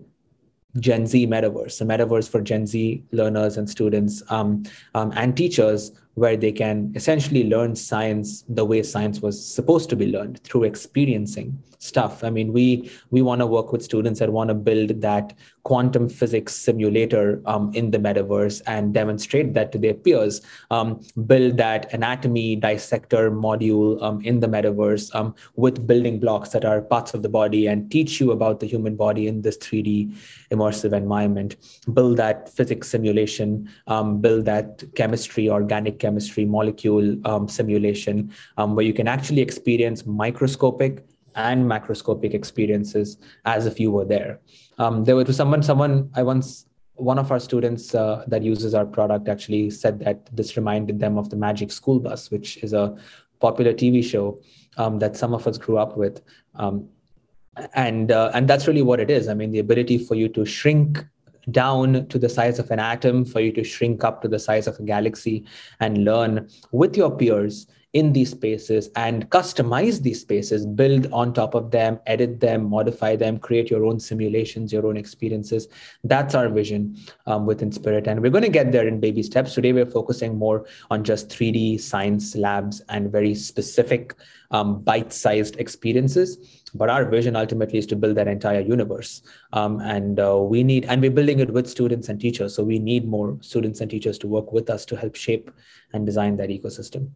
Gen 0.80 1.06
Z 1.06 1.26
metaverse, 1.26 1.80
a 1.80 1.84
metaverse 1.84 2.28
for 2.28 2.40
Gen 2.40 2.66
Z 2.66 3.04
learners 3.12 3.56
and 3.58 3.68
students 3.68 4.22
um, 4.30 4.64
um, 4.94 5.12
and 5.14 5.36
teachers 5.36 5.92
where 6.14 6.36
they 6.36 6.52
can 6.52 6.92
essentially 6.94 7.44
learn 7.44 7.74
science 7.74 8.44
the 8.48 8.64
way 8.64 8.82
science 8.82 9.20
was 9.20 9.44
supposed 9.44 9.88
to 9.90 9.96
be 9.96 10.06
learned 10.06 10.42
through 10.44 10.64
experiencing 10.64 11.58
stuff. 11.78 12.22
I 12.22 12.30
mean 12.30 12.52
we 12.52 12.90
we 13.10 13.22
want 13.22 13.40
to 13.40 13.46
work 13.46 13.72
with 13.72 13.82
students 13.82 14.20
that 14.20 14.30
want 14.30 14.48
to 14.48 14.54
build 14.54 15.00
that 15.00 15.32
quantum 15.64 16.08
physics 16.08 16.54
simulator 16.54 17.40
um, 17.46 17.72
in 17.74 17.90
the 17.90 17.98
metaverse 17.98 18.60
and 18.66 18.92
demonstrate 18.92 19.54
that 19.54 19.70
to 19.72 19.78
their 19.78 19.94
peers 19.94 20.40
um, 20.70 21.00
build 21.26 21.56
that 21.56 21.92
anatomy 21.92 22.56
dissector 22.56 23.30
module 23.30 24.00
um, 24.02 24.20
in 24.22 24.40
the 24.40 24.46
metaverse 24.48 25.14
um, 25.14 25.34
with 25.54 25.86
building 25.86 26.18
blocks 26.18 26.50
that 26.50 26.64
are 26.64 26.80
parts 26.80 27.14
of 27.14 27.22
the 27.22 27.28
body 27.28 27.66
and 27.66 27.90
teach 27.90 28.20
you 28.20 28.32
about 28.32 28.60
the 28.60 28.66
human 28.66 28.96
body 28.96 29.28
in 29.28 29.42
this 29.42 29.56
3d 29.58 30.12
immersive 30.50 30.92
environment. 30.92 31.56
Build 31.92 32.16
that 32.16 32.48
physics 32.48 32.88
simulation 32.88 33.68
um, 33.86 34.20
build 34.20 34.44
that 34.46 34.82
chemistry 34.96 35.48
organic 35.48 36.01
chemistry 36.02 36.44
molecule 36.44 37.06
um, 37.30 37.48
simulation 37.48 38.32
um, 38.58 38.74
where 38.74 38.84
you 38.84 38.94
can 39.00 39.08
actually 39.08 39.42
experience 39.48 40.04
microscopic 40.06 41.04
and 41.34 41.64
macroscopic 41.74 42.34
experiences 42.34 43.16
as 43.44 43.66
if 43.66 43.80
you 43.80 43.90
were 43.90 44.04
there. 44.04 44.40
Um, 44.78 45.04
there 45.04 45.16
was 45.16 45.36
someone, 45.36 45.62
someone 45.62 46.10
I 46.14 46.22
once, 46.22 46.66
one 46.94 47.18
of 47.18 47.30
our 47.32 47.40
students 47.40 47.94
uh, 47.94 48.24
that 48.26 48.42
uses 48.42 48.74
our 48.74 48.84
product 48.84 49.28
actually 49.28 49.70
said 49.70 50.00
that 50.00 50.18
this 50.36 50.56
reminded 50.56 50.98
them 51.00 51.16
of 51.16 51.30
the 51.30 51.36
Magic 51.36 51.72
School 51.72 51.98
Bus, 52.00 52.30
which 52.30 52.58
is 52.58 52.72
a 52.72 52.96
popular 53.40 53.72
TV 53.72 54.04
show 54.04 54.40
um, 54.76 54.98
that 54.98 55.16
some 55.16 55.32
of 55.34 55.46
us 55.46 55.56
grew 55.58 55.78
up 55.78 55.96
with. 55.96 56.20
Um, 56.54 56.88
and 57.74 58.10
uh, 58.10 58.30
and 58.34 58.48
that's 58.48 58.66
really 58.66 58.82
what 58.82 58.98
it 58.98 59.10
is 59.10 59.28
i 59.28 59.34
mean 59.34 59.50
the 59.50 59.58
ability 59.58 59.98
for 59.98 60.14
you 60.14 60.28
to 60.28 60.44
shrink 60.44 61.04
down 61.50 62.06
to 62.08 62.18
the 62.18 62.28
size 62.28 62.58
of 62.58 62.70
an 62.70 62.78
atom 62.78 63.24
for 63.24 63.40
you 63.40 63.52
to 63.52 63.64
shrink 63.64 64.04
up 64.04 64.22
to 64.22 64.28
the 64.28 64.38
size 64.38 64.66
of 64.66 64.78
a 64.78 64.82
galaxy 64.82 65.44
and 65.80 66.04
learn 66.04 66.48
with 66.70 66.96
your 66.96 67.10
peers 67.16 67.66
in 67.92 68.12
these 68.12 68.30
spaces 68.30 68.88
and 68.96 69.28
customize 69.28 70.00
these 70.00 70.22
spaces, 70.22 70.64
build 70.64 71.06
on 71.12 71.32
top 71.32 71.54
of 71.54 71.70
them, 71.70 72.00
edit 72.06 72.40
them, 72.40 72.64
modify 72.64 73.14
them, 73.16 73.38
create 73.38 73.70
your 73.70 73.84
own 73.84 74.00
simulations, 74.00 74.72
your 74.72 74.86
own 74.86 74.96
experiences. 74.96 75.68
That's 76.02 76.34
our 76.34 76.48
vision 76.48 76.96
um, 77.26 77.44
with 77.44 77.60
Inspirit. 77.60 78.06
And 78.06 78.22
we're 78.22 78.30
going 78.30 78.44
to 78.44 78.50
get 78.50 78.72
there 78.72 78.88
in 78.88 78.98
baby 78.98 79.22
steps. 79.22 79.54
Today, 79.54 79.72
we're 79.72 79.84
focusing 79.84 80.38
more 80.38 80.64
on 80.90 81.04
just 81.04 81.28
3D 81.28 81.80
science 81.80 82.34
labs 82.34 82.80
and 82.88 83.12
very 83.12 83.34
specific 83.34 84.14
um, 84.50 84.82
bite 84.82 85.12
sized 85.12 85.56
experiences. 85.58 86.61
But 86.74 86.88
our 86.88 87.04
vision 87.04 87.36
ultimately 87.36 87.78
is 87.78 87.86
to 87.86 87.96
build 87.96 88.16
that 88.16 88.28
entire 88.28 88.60
universe. 88.60 89.22
Um, 89.52 89.80
and 89.80 90.18
uh, 90.18 90.38
we 90.38 90.62
need, 90.64 90.86
and 90.86 91.02
we're 91.02 91.10
building 91.10 91.40
it 91.40 91.50
with 91.50 91.68
students 91.68 92.08
and 92.08 92.20
teachers. 92.20 92.54
So 92.54 92.64
we 92.64 92.78
need 92.78 93.06
more 93.06 93.36
students 93.42 93.80
and 93.80 93.90
teachers 93.90 94.18
to 94.18 94.26
work 94.26 94.52
with 94.52 94.70
us 94.70 94.86
to 94.86 94.96
help 94.96 95.14
shape 95.14 95.50
and 95.92 96.06
design 96.06 96.36
that 96.36 96.48
ecosystem. 96.48 97.10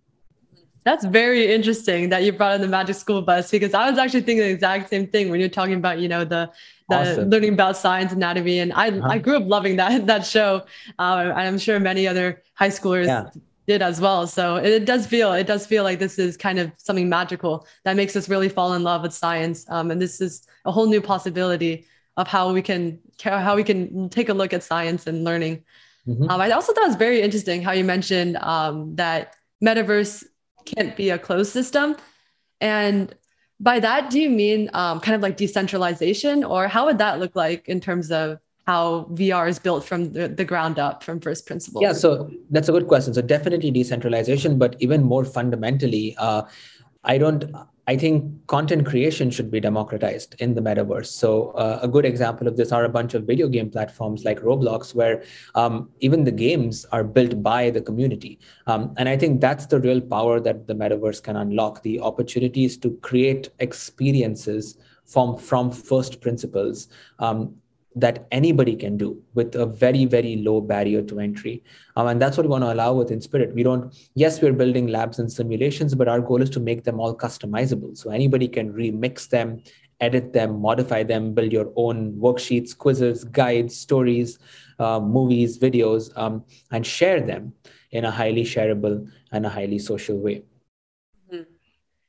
That's 0.85 1.05
very 1.05 1.53
interesting 1.53 2.11
that 2.11 2.23
you 2.23 2.31
brought 2.33 2.55
in 2.55 2.61
the 2.61 2.69
magic 2.69 2.95
school 2.95 3.21
bus 3.21 3.51
because 3.51 3.75
I 3.75 3.90
was 3.90 3.99
actually 3.99 4.21
thinking 4.21 4.45
the 4.45 4.51
exact 4.51 4.88
same 4.88 5.09
thing 5.09 5.31
when 5.31 5.40
you're 5.40 5.49
talking 5.49 5.75
about, 5.75 5.99
you 5.99 6.07
know, 6.07 6.25
the 6.25 6.49
the 6.88 6.97
awesome. 6.97 7.29
learning 7.29 7.55
about 7.55 7.77
science 7.77 8.12
anatomy. 8.12 8.61
And 8.61 8.73
I, 8.73 8.90
uh-huh. 8.90 9.09
I 9.09 9.19
grew 9.19 9.37
up 9.37 9.42
loving 9.47 9.75
that 9.79 10.07
that 10.12 10.25
show. 10.25 10.64
Uh, 10.97 11.33
I'm 11.35 11.59
sure 11.59 11.81
many 11.81 12.07
other 12.07 12.40
high 12.55 12.69
schoolers 12.69 13.07
yeah. 13.07 13.31
Did 13.66 13.83
as 13.83 14.00
well. 14.00 14.26
So 14.26 14.57
it, 14.57 14.85
does 14.85 15.07
feel 15.07 15.33
it 15.33 15.46
does 15.46 15.66
feel 15.66 15.83
like 15.83 15.98
this 15.98 16.18
is 16.18 16.37
kind 16.37 16.59
of 16.59 16.72
something 16.76 17.09
magical 17.09 17.66
that 17.85 17.96
makes 17.96 18.14
us 18.16 18.29
really 18.29 18.48
fall 18.48 18.74
in 18.74 18.83
love 18.83 19.02
with 19.02 19.12
science. 19.12 19.64
Um, 19.68 19.90
and 19.90 20.00
this 20.00 20.20
is 20.20 20.46
a 20.64 20.72
whole 20.72 20.87
new 20.87 21.00
possibility 21.00 21.87
of 22.16 22.29
how 22.29 22.52
we 22.52 22.62
can 22.62 23.00
how 23.20 23.57
we 23.57 23.64
can 23.64 24.09
take 24.09 24.29
a 24.29 24.35
look 24.35 24.52
at 24.52 24.62
science 24.62 25.07
and 25.07 25.24
learning. 25.24 25.64
Mm-hmm. 26.07 26.31
Um, 26.31 26.40
I 26.40 26.50
also 26.50 26.72
thought 26.72 26.85
it 26.85 26.88
was 26.88 26.96
very 26.96 27.20
interesting 27.20 27.62
how 27.62 27.72
you 27.72 27.85
mentioned 27.85 28.37
um, 28.38 28.94
that 28.96 29.35
metaverse 29.64 30.24
can't 30.64 30.96
be 30.96 31.11
a 31.11 31.18
closed 31.18 31.52
system. 31.52 31.96
And 32.61 33.14
by 33.59 33.81
that, 33.81 34.11
do 34.11 34.20
you 34.20 34.31
mean 34.31 34.70
um, 34.72 35.00
kind 35.00 35.14
of 35.14 35.22
like 35.22 35.37
decentralization, 35.37 36.44
or 36.44 36.68
how 36.68 36.87
would 36.87 36.98
that 36.98 37.18
look 37.18 37.35
like 37.35 37.68
in 37.68 37.81
terms 37.81 38.11
of 38.11 38.38
how 38.66 39.07
VR 39.12 39.48
is 39.48 39.59
built 39.59 39.85
from 39.85 40.12
the, 40.12 40.29
the 40.29 40.44
ground 40.44 40.79
up, 40.79 41.02
from 41.02 41.20
first 41.20 41.46
principles? 41.46 41.83
Yeah, 41.83 41.92
so 41.92 42.31
that's 42.50 42.68
a 42.68 42.72
good 42.72 42.88
question. 42.88 43.14
So 43.14 43.22
definitely 43.22 43.70
decentralization, 43.70 44.59
but 44.59 44.76
even 44.81 45.02
more 45.02 45.24
fundamentally, 45.24 46.16
uh, 46.18 46.42
I 47.05 47.18
don't 47.18 47.55
I 47.88 47.96
think 47.96 48.46
content 48.48 48.85
creation 48.85 49.31
should 49.31 49.48
be 49.48 49.61
democratized 49.61 50.35
in 50.40 50.55
the 50.55 50.61
metaverse. 50.61 51.07
So, 51.07 51.50
uh, 51.50 51.79
a 51.81 51.87
good 51.87 52.05
example 52.05 52.48
of 52.48 52.57
this 52.57 52.72
are 52.72 52.85
a 52.85 52.88
bunch 52.88 53.14
of 53.14 53.22
video 53.24 53.46
game 53.46 53.70
platforms 53.70 54.24
like 54.24 54.40
Roblox, 54.40 54.92
where 54.92 55.22
um, 55.55 55.88
even 56.00 56.24
the 56.24 56.33
games 56.33 56.85
are 56.90 57.05
built 57.05 57.40
by 57.44 57.70
the 57.70 57.81
community. 57.81 58.40
Um, 58.66 58.92
and 58.96 59.09
I 59.09 59.16
think 59.16 59.40
that's 59.40 59.66
the 59.66 59.79
real 59.79 60.00
power 60.00 60.40
that 60.40 60.66
the 60.66 60.74
metaverse 60.74 61.22
can 61.22 61.37
unlock 61.37 61.85
the 61.85 62.00
opportunities 62.00 62.76
to 62.79 62.90
create 63.02 63.50
experiences 63.61 64.79
from, 65.05 65.37
from 65.38 65.70
first 65.70 66.20
principles 66.20 66.88
um, 67.20 67.55
that 67.96 68.26
anybody 68.30 68.76
can 68.76 68.96
do 68.96 69.20
with 69.35 69.54
a 69.54 69.66
very 69.66 70.04
very 70.04 70.37
low 70.37 70.61
barrier 70.61 71.02
to 71.02 71.18
entry. 71.18 71.62
Um, 71.96 72.09
and 72.09 72.22
that's 72.22 72.37
what 72.37 72.44
we 72.44 72.50
want 72.50 72.64
to 72.64 72.72
allow 72.72 72.92
with 72.92 73.11
inspirit 73.11 73.54
we 73.54 73.62
don't 73.62 73.94
yes 74.14 74.40
we're 74.40 74.52
building 74.52 74.87
labs 74.88 75.18
and 75.18 75.32
simulations 75.32 75.94
but 75.94 76.09
our 76.09 76.20
goal 76.20 76.42
is 76.42 76.50
to 76.50 76.61
make 76.61 76.85
them 76.85 77.00
all 77.00 77.16
customizable. 77.16 77.96
So 77.96 78.11
anybody 78.11 78.48
can 78.48 78.72
remix 78.72 79.28
them 79.28 79.62
edit 80.00 80.32
them 80.32 80.61
modify 80.61 81.02
them 81.02 81.32
build 81.32 81.52
your 81.52 81.72
own 81.76 82.12
worksheets 82.14 82.76
quizzes 82.76 83.24
guides 83.24 83.74
stories 83.74 84.38
uh, 84.78 85.00
movies 85.00 85.59
videos 85.59 86.11
um, 86.18 86.44
and 86.70 86.87
share 86.87 87.20
them 87.20 87.52
in 87.92 88.04
a 88.04 88.11
highly 88.11 88.44
shareable 88.44 89.11
and 89.32 89.46
a 89.46 89.48
highly 89.48 89.78
social 89.78 90.18
way 90.18 90.42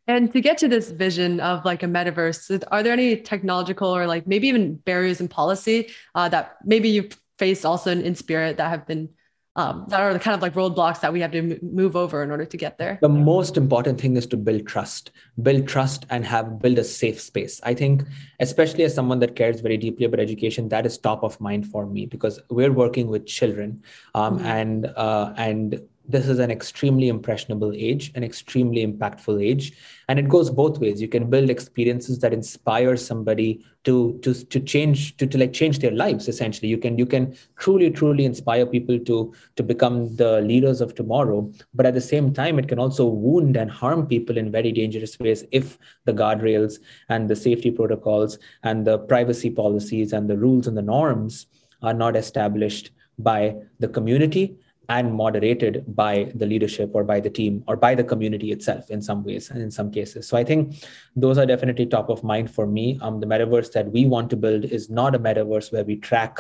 and 0.08 0.32
to 0.32 0.42
get 0.42 0.58
to 0.60 0.68
this 0.68 0.90
vision 0.90 1.40
of 1.42 1.66
like 1.66 1.84
a 1.84 1.86
metaverse, 1.86 2.64
are 2.72 2.82
there 2.82 2.94
any 2.94 3.18
technological 3.18 3.94
or 3.96 4.08
like 4.08 4.26
maybe 4.26 4.48
even 4.48 4.76
barriers 4.76 5.20
in 5.20 5.28
policy 5.28 5.90
uh, 6.16 6.30
that 6.30 6.58
maybe 6.64 6.90
you've 6.90 7.20
faced 7.38 7.66
also 7.66 7.92
in, 7.92 8.16
spirit 8.16 8.58
that 8.58 8.70
have 8.70 8.88
been 8.88 9.10
um, 9.58 9.86
that 9.88 10.00
are 10.00 10.14
the 10.14 10.20
kind 10.20 10.36
of 10.36 10.42
like 10.44 10.54
roadblocks 10.54 11.02
that 11.02 11.12
we 11.12 11.20
have 11.22 11.32
to 11.32 11.60
move 11.64 11.96
over 11.96 12.22
in 12.22 12.30
order 12.30 12.46
to 12.46 12.58
get 12.58 12.78
there? 12.78 13.00
The 13.02 13.10
most 13.10 13.58
important 13.58 14.00
thing 14.00 14.16
is 14.16 14.28
to 14.28 14.38
build 14.38 14.68
trust, 14.68 15.10
build 15.42 15.68
trust 15.68 16.06
and 16.12 16.24
have 16.26 16.60
build 16.60 16.78
a 16.78 16.84
safe 16.84 17.20
space. 17.20 17.60
I 17.64 17.74
think, 17.74 18.04
especially 18.40 18.84
as 18.84 18.94
someone 18.94 19.18
that 19.20 19.36
cares 19.36 19.60
very 19.62 19.78
deeply 19.78 20.06
about 20.06 20.20
education, 20.20 20.70
that 20.70 20.86
is 20.86 21.00
top 21.00 21.24
of 21.24 21.42
mind 21.42 21.66
for 21.66 21.88
me 21.88 22.06
because 22.06 22.40
we're 22.52 22.72
working 22.72 23.08
with 23.08 23.26
children 23.26 23.82
um, 24.14 24.38
mm-hmm. 24.38 24.46
and 24.46 24.86
uh, 24.96 25.34
and 25.38 25.82
this 26.08 26.28
is 26.30 26.40
an 26.40 26.50
extremely 26.50 27.10
impressionable 27.10 27.74
age, 27.76 28.12
an 28.16 28.24
extremely 28.24 28.86
impactful 28.86 29.44
age. 29.44 29.74
And 30.08 30.18
it 30.18 30.30
goes 30.30 30.50
both 30.50 30.80
ways. 30.80 31.02
You 31.02 31.10
can 31.10 31.30
build 31.30 31.50
experiences 31.50 32.20
that 32.20 32.32
inspire 32.32 32.96
somebody 32.96 33.66
to, 33.84 34.18
to, 34.24 34.34
to 34.34 34.60
change, 34.62 35.18
to, 35.18 35.28
to 35.28 35.38
like 35.38 35.52
change 35.52 35.80
their 35.80 35.92
lives, 35.92 36.30
essentially. 36.30 36.70
You 36.70 36.78
can, 36.78 36.98
you 36.98 37.06
can 37.06 37.36
truly, 37.58 37.90
truly 37.90 38.24
inspire 38.24 38.66
people 38.66 38.98
to, 39.00 39.34
to 39.58 39.64
become 39.64 40.16
the 40.16 40.40
leaders 40.42 40.80
of 40.80 40.96
tomorrow. 40.96 41.52
But 41.74 41.86
at 41.86 41.94
the 41.94 42.02
same 42.02 42.34
time, 42.34 42.58
it 42.58 42.70
can 42.70 42.80
also 42.80 43.06
wound 43.06 43.58
and 43.58 43.70
harm 43.70 44.08
people 44.08 44.38
in 44.38 44.50
very 44.50 44.72
dangerous 44.72 45.20
ways 45.20 45.44
if 45.52 45.78
the 46.06 46.14
guardrails 46.14 46.80
and 47.10 47.30
the 47.30 47.36
safety 47.36 47.70
protocols 47.70 48.40
and 48.64 48.88
the 48.88 49.00
privacy 49.00 49.50
policies 49.50 50.14
and 50.14 50.30
the 50.30 50.38
rules 50.38 50.68
and 50.68 50.78
the 50.78 50.82
norms 50.82 51.48
are 51.82 51.94
not 51.94 52.16
established 52.16 52.92
by 53.20 53.56
the 53.80 53.88
community 53.88 54.58
and 54.90 55.14
moderated 55.14 55.84
by 55.96 56.32
the 56.36 56.46
leadership 56.46 56.92
or 56.94 57.04
by 57.04 57.20
the 57.20 57.30
team 57.30 57.64
or 57.68 57.76
by 57.76 57.94
the 57.94 58.04
community 58.04 58.52
itself 58.52 58.90
in 58.90 59.02
some 59.02 59.24
ways 59.24 59.50
and 59.50 59.62
in 59.62 59.70
some 59.70 59.92
cases. 59.92 60.28
So 60.28 60.38
I 60.38 60.44
think 60.44 60.76
those 61.16 61.38
are 61.38 61.46
definitely 61.46 61.86
top 61.86 62.10
of 62.10 62.24
mind 62.24 62.50
for 62.50 62.66
me. 62.66 62.98
Um, 63.02 63.20
the 63.20 63.28
metaverse 63.28 63.72
that 63.74 63.92
we 63.92 64.06
want 64.06 64.30
to 64.30 64.38
build 64.38 64.66
is 64.66 64.90
not 64.90 65.14
a 65.14 65.20
metaverse 65.20 65.72
where 65.72 65.84
we 65.84 65.98
track 65.98 66.40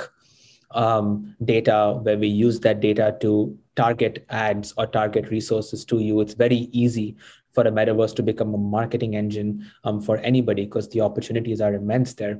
um, 0.71 1.35
data, 1.43 1.99
where 2.01 2.17
we 2.17 2.27
use 2.27 2.59
that 2.61 2.79
data 2.79 3.17
to 3.21 3.57
target 3.75 4.25
ads 4.29 4.73
or 4.77 4.87
target 4.87 5.29
resources 5.29 5.83
to 5.85 5.99
you. 5.99 6.21
It's 6.21 6.33
very 6.33 6.69
easy 6.71 7.17
for 7.53 7.67
a 7.67 7.71
metaverse 7.71 8.15
to 8.15 8.23
become 8.23 8.53
a 8.53 8.57
marketing 8.57 9.15
engine 9.15 9.65
um, 9.83 10.01
for 10.01 10.17
anybody 10.17 10.65
because 10.65 10.87
the 10.89 11.01
opportunities 11.01 11.59
are 11.59 11.73
immense 11.73 12.13
there. 12.13 12.39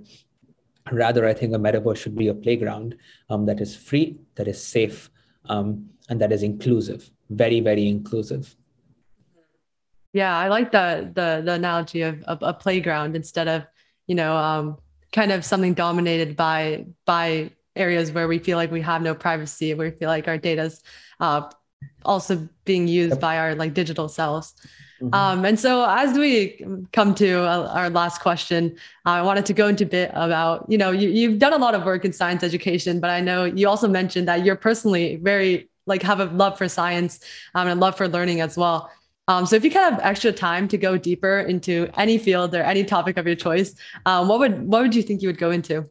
Rather, 0.92 1.26
I 1.26 1.34
think 1.34 1.54
a 1.54 1.58
metaverse 1.58 1.98
should 1.98 2.16
be 2.16 2.30
a 2.30 2.34
playground 2.34 2.96
um, 3.30 3.46
that 3.48 3.60
is 3.60 3.76
free, 3.76 4.20
that 4.36 4.48
is 4.48 4.64
safe, 4.64 5.10
um, 5.50 5.90
and 6.10 6.22
that 6.22 6.32
is 6.32 6.44
inclusive, 6.44 7.10
very, 7.30 7.60
very 7.60 7.88
inclusive. 7.88 8.56
Yeah, 10.14 10.36
I 10.36 10.48
like 10.48 10.72
the 10.72 11.12
the, 11.14 11.42
the 11.46 11.54
analogy 11.54 12.02
of, 12.02 12.24
of 12.24 12.40
a 12.42 12.54
playground 12.54 13.16
instead 13.16 13.48
of, 13.48 13.64
you 14.08 14.16
know, 14.16 14.36
um, 14.36 14.78
kind 15.12 15.32
of 15.32 15.46
something 15.46 15.74
dominated 15.74 16.36
by 16.36 16.86
by 17.06 17.52
areas 17.76 18.12
where 18.12 18.28
we 18.28 18.40
feel 18.40 18.58
like 18.58 18.72
we 18.72 18.82
have 18.82 19.02
no 19.02 19.14
privacy, 19.14 19.74
where 19.74 19.90
we 19.90 19.96
feel 19.96 20.10
like 20.10 20.28
our 20.28 20.38
data's 20.38 20.82
uh, 21.20 21.50
also 22.04 22.48
being 22.66 22.88
used 22.88 23.12
yep. 23.12 23.20
by 23.20 23.38
our 23.38 23.56
like 23.56 23.74
digital 23.74 24.10
selves. 24.10 24.54
Mm-hmm. 25.02 25.14
Um, 25.14 25.46
and 25.46 25.60
so, 25.60 25.86
as 25.88 26.18
we 26.18 26.66
come 26.92 27.14
to 27.16 27.44
uh, 27.44 27.72
our 27.72 27.90
last 27.90 28.20
question, 28.20 28.76
uh, 29.06 29.12
I 29.12 29.22
wanted 29.22 29.46
to 29.46 29.54
go 29.54 29.68
into 29.68 29.84
a 29.84 29.88
bit 29.88 30.10
about 30.16 30.66
you 30.68 30.78
know 30.78 30.92
you, 30.92 31.10
you've 31.10 31.38
done 31.38 31.54
a 31.54 31.58
lot 31.58 31.76
of 31.76 31.86
work 31.86 32.04
in 32.06 32.14
science 32.14 32.44
education, 32.44 33.00
but 33.00 33.12
I 33.12 33.22
know 33.22 33.46
you 33.46 33.70
also 33.70 33.88
mentioned 33.88 34.28
that 34.28 34.44
you're 34.44 34.56
personally 34.56 35.18
very 35.18 35.70
like 35.88 36.04
have 36.04 36.20
a 36.20 36.26
love 36.26 36.58
for 36.58 36.68
science 36.68 37.20
um, 37.56 37.68
and 37.68 37.80
a 37.80 37.82
love 37.82 37.98
for 37.98 38.08
learning 38.08 38.42
as 38.42 38.58
well. 38.58 38.92
Um, 39.28 39.46
so 39.46 39.56
if 39.56 39.64
you 39.64 39.72
kind 39.72 39.88
of 39.88 40.00
have 40.00 40.10
extra 40.10 40.32
time 40.32 40.68
to 40.70 40.78
go 40.78 40.98
deeper 40.98 41.40
into 41.40 41.90
any 41.98 42.18
field 42.18 42.56
or 42.56 42.62
any 42.62 42.86
topic 42.86 43.18
of 43.18 43.26
your 43.26 43.36
choice, 43.36 43.76
um, 44.06 44.28
what 44.28 44.40
would 44.40 44.68
what 44.68 44.82
would 44.84 44.96
you 44.96 45.04
think 45.04 45.22
you 45.22 45.28
would 45.28 45.38
go 45.38 45.52
into? 45.52 45.90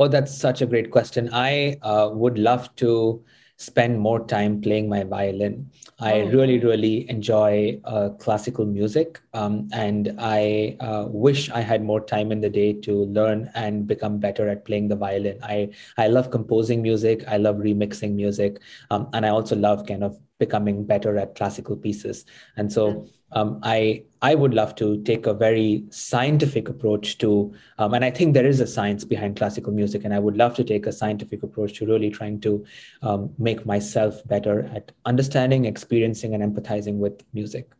Oh, 0.00 0.08
that's 0.08 0.36
such 0.36 0.62
a 0.62 0.66
great 0.66 0.90
question. 0.90 1.28
I 1.32 1.76
uh, 1.82 2.10
would 2.12 2.38
love 2.38 2.74
to 2.76 3.24
spend 3.58 3.98
more 3.98 4.24
time 4.24 4.60
playing 4.60 4.88
my 4.88 5.02
violin. 5.02 5.68
I 5.98 6.20
oh. 6.20 6.28
really, 6.28 6.60
really 6.60 7.10
enjoy 7.10 7.80
uh, 7.84 8.10
classical 8.10 8.64
music, 8.64 9.20
um, 9.34 9.68
and 9.72 10.14
I 10.18 10.76
uh, 10.78 11.06
wish 11.08 11.50
I 11.50 11.60
had 11.60 11.82
more 11.82 12.00
time 12.00 12.30
in 12.30 12.40
the 12.40 12.48
day 12.48 12.72
to 12.72 13.04
learn 13.06 13.50
and 13.54 13.86
become 13.86 14.18
better 14.18 14.48
at 14.48 14.64
playing 14.64 14.88
the 14.88 14.96
violin. 14.96 15.38
I 15.42 15.70
I 15.96 16.06
love 16.06 16.30
composing 16.30 16.82
music. 16.82 17.24
I 17.26 17.36
love 17.36 17.56
remixing 17.56 18.14
music, 18.14 18.60
um, 18.90 19.08
and 19.12 19.26
I 19.26 19.30
also 19.30 19.56
love 19.56 19.86
kind 19.86 20.04
of 20.04 20.16
becoming 20.38 20.84
better 20.84 21.18
at 21.18 21.34
classical 21.34 21.76
pieces. 21.76 22.24
And 22.56 22.72
so. 22.72 22.92
Mm 22.92 23.10
um, 23.32 23.60
I 23.62 24.04
I 24.20 24.34
would 24.34 24.54
love 24.54 24.74
to 24.76 25.02
take 25.02 25.26
a 25.26 25.34
very 25.34 25.84
scientific 25.90 26.68
approach 26.68 27.18
to, 27.18 27.54
um, 27.78 27.94
and 27.94 28.04
I 28.04 28.10
think 28.10 28.34
there 28.34 28.46
is 28.46 28.60
a 28.60 28.66
science 28.66 29.04
behind 29.04 29.36
classical 29.36 29.72
music, 29.72 30.04
and 30.04 30.12
I 30.12 30.18
would 30.18 30.36
love 30.36 30.54
to 30.56 30.64
take 30.64 30.86
a 30.86 30.92
scientific 30.92 31.42
approach 31.42 31.74
to 31.78 31.86
really 31.86 32.10
trying 32.10 32.40
to 32.40 32.64
um, 33.02 33.30
make 33.38 33.64
myself 33.64 34.26
better 34.26 34.70
at 34.74 34.92
understanding, 35.04 35.66
experiencing, 35.66 36.34
and 36.34 36.42
empathizing 36.42 36.98
with 36.98 37.22
music. 37.32 37.70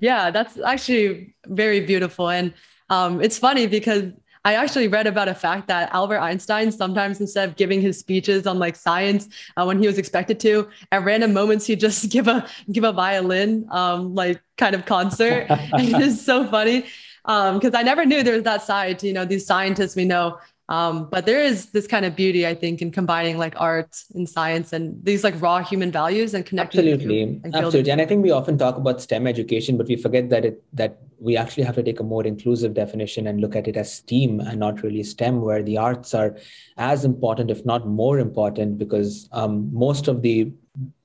Yeah, 0.00 0.30
that's 0.30 0.58
actually 0.58 1.34
very 1.46 1.80
beautiful, 1.80 2.28
and 2.28 2.54
Um, 2.90 3.22
it's 3.22 3.38
funny 3.38 3.66
because 3.66 4.12
I 4.44 4.54
actually 4.54 4.88
read 4.88 5.06
about 5.06 5.28
a 5.28 5.34
fact 5.34 5.68
that 5.68 5.90
Albert 5.92 6.18
Einstein 6.18 6.70
sometimes 6.70 7.20
instead 7.20 7.48
of 7.48 7.56
giving 7.56 7.80
his 7.80 7.98
speeches 7.98 8.46
on 8.46 8.58
like 8.58 8.76
science 8.76 9.28
uh, 9.56 9.64
when 9.64 9.78
he 9.78 9.86
was 9.86 9.96
expected 9.96 10.38
to, 10.40 10.68
at 10.92 11.04
random 11.04 11.32
moments 11.32 11.66
he'd 11.66 11.80
just 11.80 12.10
give 12.10 12.28
a 12.28 12.46
give 12.70 12.84
a 12.84 12.92
violin 12.92 13.66
um, 13.70 14.14
like 14.14 14.42
kind 14.58 14.74
of 14.74 14.84
concert. 14.84 15.46
it's 15.50 16.24
so 16.24 16.46
funny 16.48 16.86
because 17.24 17.74
um, 17.74 17.76
I 17.76 17.82
never 17.82 18.04
knew 18.04 18.22
there 18.22 18.34
was 18.34 18.42
that 18.42 18.62
side 18.62 18.98
to 18.98 19.06
you 19.06 19.12
know 19.12 19.24
these 19.24 19.46
scientists 19.46 19.96
we 19.96 20.04
know 20.04 20.38
um, 20.68 21.08
but 21.10 21.26
there 21.26 21.42
is 21.42 21.66
this 21.72 21.86
kind 21.86 22.06
of 22.06 22.16
beauty, 22.16 22.46
I 22.46 22.54
think, 22.54 22.80
in 22.80 22.90
combining 22.90 23.36
like 23.36 23.54
art 23.60 23.94
and 24.14 24.26
science 24.26 24.72
and 24.72 24.98
these 25.04 25.22
like 25.22 25.40
raw 25.40 25.62
human 25.62 25.90
values 25.90 26.32
and 26.32 26.46
connecting. 26.46 26.88
Absolutely, 26.88 27.22
and 27.22 27.54
absolutely. 27.54 27.90
And 27.90 28.00
I 28.00 28.06
think 28.06 28.22
we 28.22 28.30
often 28.30 28.56
talk 28.56 28.76
about 28.78 29.02
STEM 29.02 29.26
education, 29.26 29.76
but 29.76 29.88
we 29.88 29.96
forget 29.96 30.30
that 30.30 30.46
it 30.46 30.62
that 30.72 31.00
we 31.20 31.36
actually 31.36 31.64
have 31.64 31.74
to 31.74 31.82
take 31.82 32.00
a 32.00 32.02
more 32.02 32.26
inclusive 32.26 32.72
definition 32.72 33.26
and 33.26 33.40
look 33.40 33.54
at 33.54 33.68
it 33.68 33.76
as 33.76 33.92
STEAM 33.92 34.40
and 34.40 34.58
not 34.58 34.82
really 34.82 35.02
STEM, 35.02 35.42
where 35.42 35.62
the 35.62 35.76
arts 35.76 36.14
are 36.14 36.36
as 36.78 37.04
important, 37.04 37.50
if 37.50 37.64
not 37.66 37.86
more 37.86 38.18
important, 38.18 38.78
because 38.78 39.28
um, 39.32 39.68
most 39.72 40.08
of 40.08 40.22
the 40.22 40.50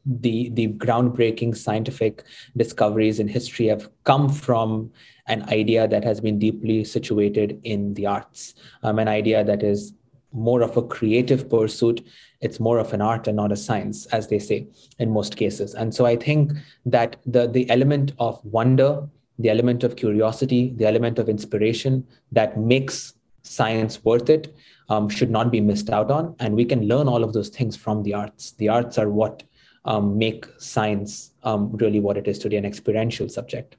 the 0.06 0.50
the 0.52 0.70
groundbreaking 0.70 1.56
scientific 1.56 2.24
discoveries 2.56 3.20
in 3.20 3.28
history 3.28 3.68
have 3.68 3.90
come 4.06 4.30
from 4.30 4.90
an 5.30 5.48
idea 5.50 5.88
that 5.88 6.04
has 6.04 6.20
been 6.20 6.40
deeply 6.40 6.84
situated 6.84 7.60
in 7.64 7.94
the 7.94 8.06
arts, 8.06 8.56
um, 8.84 9.00
an 9.00 9.08
idea 9.08 9.44
that 9.44 9.64
is 9.64 9.94
more 10.34 10.62
of 10.62 10.76
a 10.76 10.82
creative 10.82 11.50
pursuit. 11.50 12.06
It's 12.42 12.60
more 12.60 12.80
of 12.80 12.94
an 12.94 13.02
art 13.02 13.28
and 13.28 13.38
not 13.38 13.52
a 13.52 13.56
science, 13.56 14.06
as 14.08 14.28
they 14.28 14.40
say 14.40 14.68
in 14.98 15.12
most 15.12 15.38
cases. 15.38 15.74
And 15.76 15.94
so 15.94 16.06
I 16.06 16.16
think 16.16 16.52
that 16.86 17.18
the, 17.26 17.48
the 17.48 17.70
element 17.70 18.14
of 18.20 18.44
wonder, 18.44 19.08
the 19.38 19.50
element 19.50 19.84
of 19.84 19.96
curiosity, 19.96 20.74
the 20.76 20.86
element 20.86 21.20
of 21.20 21.30
inspiration 21.30 22.06
that 22.32 22.60
makes 22.60 23.14
science 23.44 24.04
worth 24.04 24.30
it 24.30 24.54
um, 24.90 25.10
should 25.10 25.30
not 25.30 25.52
be 25.52 25.62
missed 25.62 25.90
out 25.90 26.12
on. 26.12 26.36
And 26.40 26.56
we 26.56 26.66
can 26.66 26.88
learn 26.88 27.08
all 27.08 27.24
of 27.24 27.34
those 27.34 27.50
things 27.50 27.76
from 27.76 28.04
the 28.04 28.14
arts. 28.14 28.52
The 28.52 28.70
arts 28.70 28.98
are 28.98 29.10
what 29.10 29.44
um, 29.86 30.18
make 30.18 30.46
science 30.58 31.32
um, 31.44 31.72
really 31.78 32.00
what 32.00 32.18
it 32.18 32.28
is 32.28 32.38
today, 32.40 32.58
an 32.58 32.66
experiential 32.66 33.30
subject. 33.30 33.78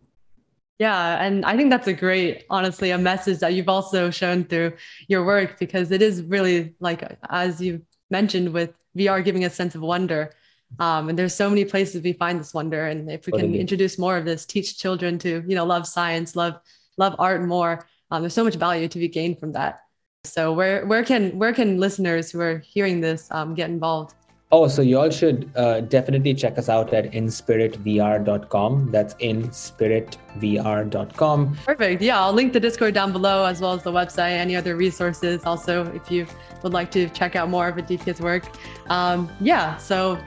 Yeah, 0.80 1.22
and 1.22 1.44
I 1.44 1.58
think 1.58 1.68
that's 1.68 1.88
a 1.88 1.92
great, 1.92 2.46
honestly, 2.48 2.90
a 2.90 2.96
message 2.96 3.40
that 3.40 3.52
you've 3.52 3.68
also 3.68 4.10
shown 4.10 4.44
through 4.44 4.72
your 5.08 5.26
work 5.26 5.58
because 5.58 5.90
it 5.90 6.00
is 6.00 6.22
really 6.22 6.74
like, 6.80 7.04
as 7.28 7.60
you 7.60 7.82
mentioned, 8.10 8.54
with 8.54 8.72
VR 8.96 9.22
giving 9.22 9.44
a 9.44 9.50
sense 9.50 9.74
of 9.74 9.82
wonder. 9.82 10.32
Um, 10.78 11.10
and 11.10 11.18
there's 11.18 11.34
so 11.34 11.50
many 11.50 11.66
places 11.66 12.00
we 12.02 12.14
find 12.14 12.40
this 12.40 12.54
wonder, 12.54 12.86
and 12.86 13.10
if 13.10 13.26
we 13.26 13.32
can 13.32 13.54
introduce 13.54 13.98
more 13.98 14.16
of 14.16 14.24
this, 14.24 14.46
teach 14.46 14.78
children 14.78 15.18
to 15.18 15.44
you 15.46 15.54
know 15.54 15.66
love 15.66 15.86
science, 15.86 16.34
love 16.34 16.58
love 16.96 17.14
art 17.18 17.44
more. 17.44 17.86
Um, 18.10 18.22
there's 18.22 18.32
so 18.32 18.44
much 18.44 18.54
value 18.54 18.88
to 18.88 18.98
be 18.98 19.08
gained 19.08 19.38
from 19.38 19.52
that. 19.52 19.82
So 20.24 20.54
where 20.54 20.86
where 20.86 21.04
can 21.04 21.38
where 21.38 21.52
can 21.52 21.78
listeners 21.78 22.30
who 22.30 22.40
are 22.40 22.58
hearing 22.58 23.02
this 23.02 23.28
um, 23.32 23.54
get 23.54 23.68
involved? 23.68 24.14
Oh, 24.52 24.66
so 24.66 24.82
you 24.82 24.98
all 24.98 25.10
should 25.10 25.48
uh, 25.54 25.82
definitely 25.82 26.34
check 26.34 26.58
us 26.58 26.68
out 26.68 26.92
at 26.92 27.12
inspiritvr.com. 27.12 28.90
That's 28.90 29.14
inspiritvr.com. 29.14 31.56
Perfect. 31.64 32.02
Yeah, 32.02 32.20
I'll 32.20 32.32
link 32.32 32.52
the 32.52 32.58
Discord 32.58 32.94
down 32.94 33.12
below 33.12 33.44
as 33.44 33.60
well 33.60 33.74
as 33.74 33.84
the 33.84 33.92
website, 33.92 34.32
any 34.32 34.56
other 34.56 34.74
resources. 34.74 35.44
Also, 35.44 35.86
if 35.94 36.10
you 36.10 36.26
would 36.64 36.72
like 36.72 36.90
to 36.90 37.08
check 37.10 37.36
out 37.36 37.48
more 37.48 37.68
of 37.68 37.78
Aditya's 37.78 38.20
work. 38.20 38.42
Um, 38.90 39.30
yeah, 39.40 39.76
so 39.76 40.18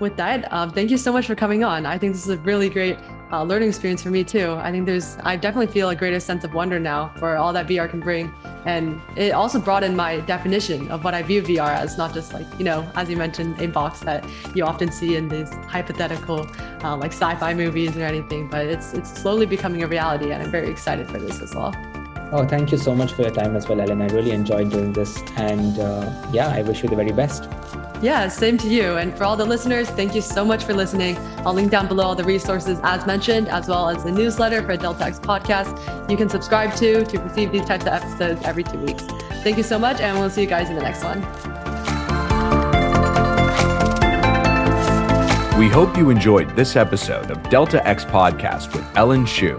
with 0.00 0.16
that, 0.16 0.50
um, 0.52 0.70
thank 0.70 0.90
you 0.90 0.96
so 0.96 1.12
much 1.12 1.26
for 1.26 1.34
coming 1.34 1.62
on. 1.64 1.86
I 1.86 1.98
think 1.98 2.14
this 2.14 2.24
is 2.24 2.30
a 2.30 2.38
really 2.38 2.68
great 2.68 2.98
uh, 3.32 3.42
learning 3.42 3.68
experience 3.68 4.02
for 4.02 4.10
me 4.10 4.24
too. 4.24 4.52
I 4.54 4.70
think 4.70 4.86
there's, 4.86 5.16
I 5.22 5.36
definitely 5.36 5.72
feel 5.72 5.90
a 5.90 5.94
greater 5.94 6.18
sense 6.18 6.42
of 6.44 6.54
wonder 6.54 6.80
now 6.80 7.12
for 7.16 7.36
all 7.36 7.52
that 7.52 7.66
VR 7.66 7.88
can 7.88 8.00
bring. 8.00 8.32
And 8.64 9.00
it 9.16 9.30
also 9.30 9.60
broadened 9.60 9.96
my 9.96 10.20
definition 10.20 10.90
of 10.90 11.04
what 11.04 11.14
I 11.14 11.22
view 11.22 11.42
VR 11.42 11.74
as, 11.74 11.96
not 11.96 12.12
just 12.12 12.32
like, 12.32 12.46
you 12.58 12.64
know, 12.64 12.90
as 12.96 13.08
you 13.08 13.16
mentioned, 13.16 13.60
a 13.60 13.68
box 13.68 14.00
that 14.00 14.24
you 14.54 14.64
often 14.64 14.90
see 14.90 15.16
in 15.16 15.28
these 15.28 15.52
hypothetical, 15.68 16.46
uh, 16.82 16.96
like 16.96 17.12
sci-fi 17.12 17.54
movies 17.54 17.96
or 17.96 18.04
anything, 18.04 18.48
but 18.48 18.66
it's, 18.66 18.92
it's 18.94 19.10
slowly 19.20 19.46
becoming 19.46 19.82
a 19.82 19.86
reality. 19.86 20.32
And 20.32 20.42
I'm 20.42 20.50
very 20.50 20.70
excited 20.70 21.08
for 21.08 21.18
this 21.18 21.40
as 21.40 21.54
well. 21.54 21.74
Oh, 22.32 22.46
thank 22.46 22.70
you 22.70 22.78
so 22.78 22.94
much 22.94 23.12
for 23.12 23.22
your 23.22 23.32
time 23.32 23.56
as 23.56 23.68
well, 23.68 23.80
Ellen. 23.80 24.00
I 24.00 24.06
really 24.06 24.30
enjoyed 24.30 24.70
doing 24.70 24.92
this. 24.92 25.20
And 25.36 25.78
uh, 25.80 26.28
yeah, 26.32 26.48
I 26.48 26.62
wish 26.62 26.82
you 26.82 26.88
the 26.88 26.96
very 26.96 27.10
best. 27.12 27.48
Yeah, 28.00 28.28
same 28.28 28.56
to 28.58 28.68
you. 28.68 28.96
And 28.96 29.16
for 29.16 29.24
all 29.24 29.36
the 29.36 29.44
listeners, 29.44 29.90
thank 29.90 30.14
you 30.14 30.22
so 30.22 30.44
much 30.44 30.64
for 30.64 30.72
listening. 30.72 31.18
I'll 31.44 31.52
link 31.52 31.70
down 31.70 31.88
below 31.88 32.04
all 32.04 32.14
the 32.14 32.24
resources 32.24 32.78
as 32.82 33.04
mentioned, 33.06 33.48
as 33.48 33.68
well 33.68 33.88
as 33.88 34.04
the 34.04 34.12
newsletter 34.12 34.62
for 34.62 34.76
Delta 34.76 35.04
X 35.04 35.18
podcast 35.18 36.10
you 36.10 36.16
can 36.16 36.28
subscribe 36.28 36.74
to 36.76 37.04
to 37.04 37.18
receive 37.18 37.52
these 37.52 37.64
types 37.64 37.84
of 37.84 37.92
episodes 37.92 38.40
every 38.44 38.64
two 38.64 38.78
weeks. 38.78 39.04
Thank 39.42 39.56
you 39.56 39.62
so 39.62 39.78
much, 39.78 40.00
and 40.00 40.18
we'll 40.18 40.30
see 40.30 40.42
you 40.42 40.46
guys 40.46 40.70
in 40.70 40.76
the 40.76 40.82
next 40.82 41.04
one. 41.04 41.20
We 45.58 45.68
hope 45.68 45.96
you 45.96 46.08
enjoyed 46.08 46.56
this 46.56 46.74
episode 46.74 47.30
of 47.30 47.42
Delta 47.50 47.86
X 47.86 48.04
Podcast 48.04 48.74
with 48.74 48.84
Ellen 48.96 49.26
Shu. 49.26 49.58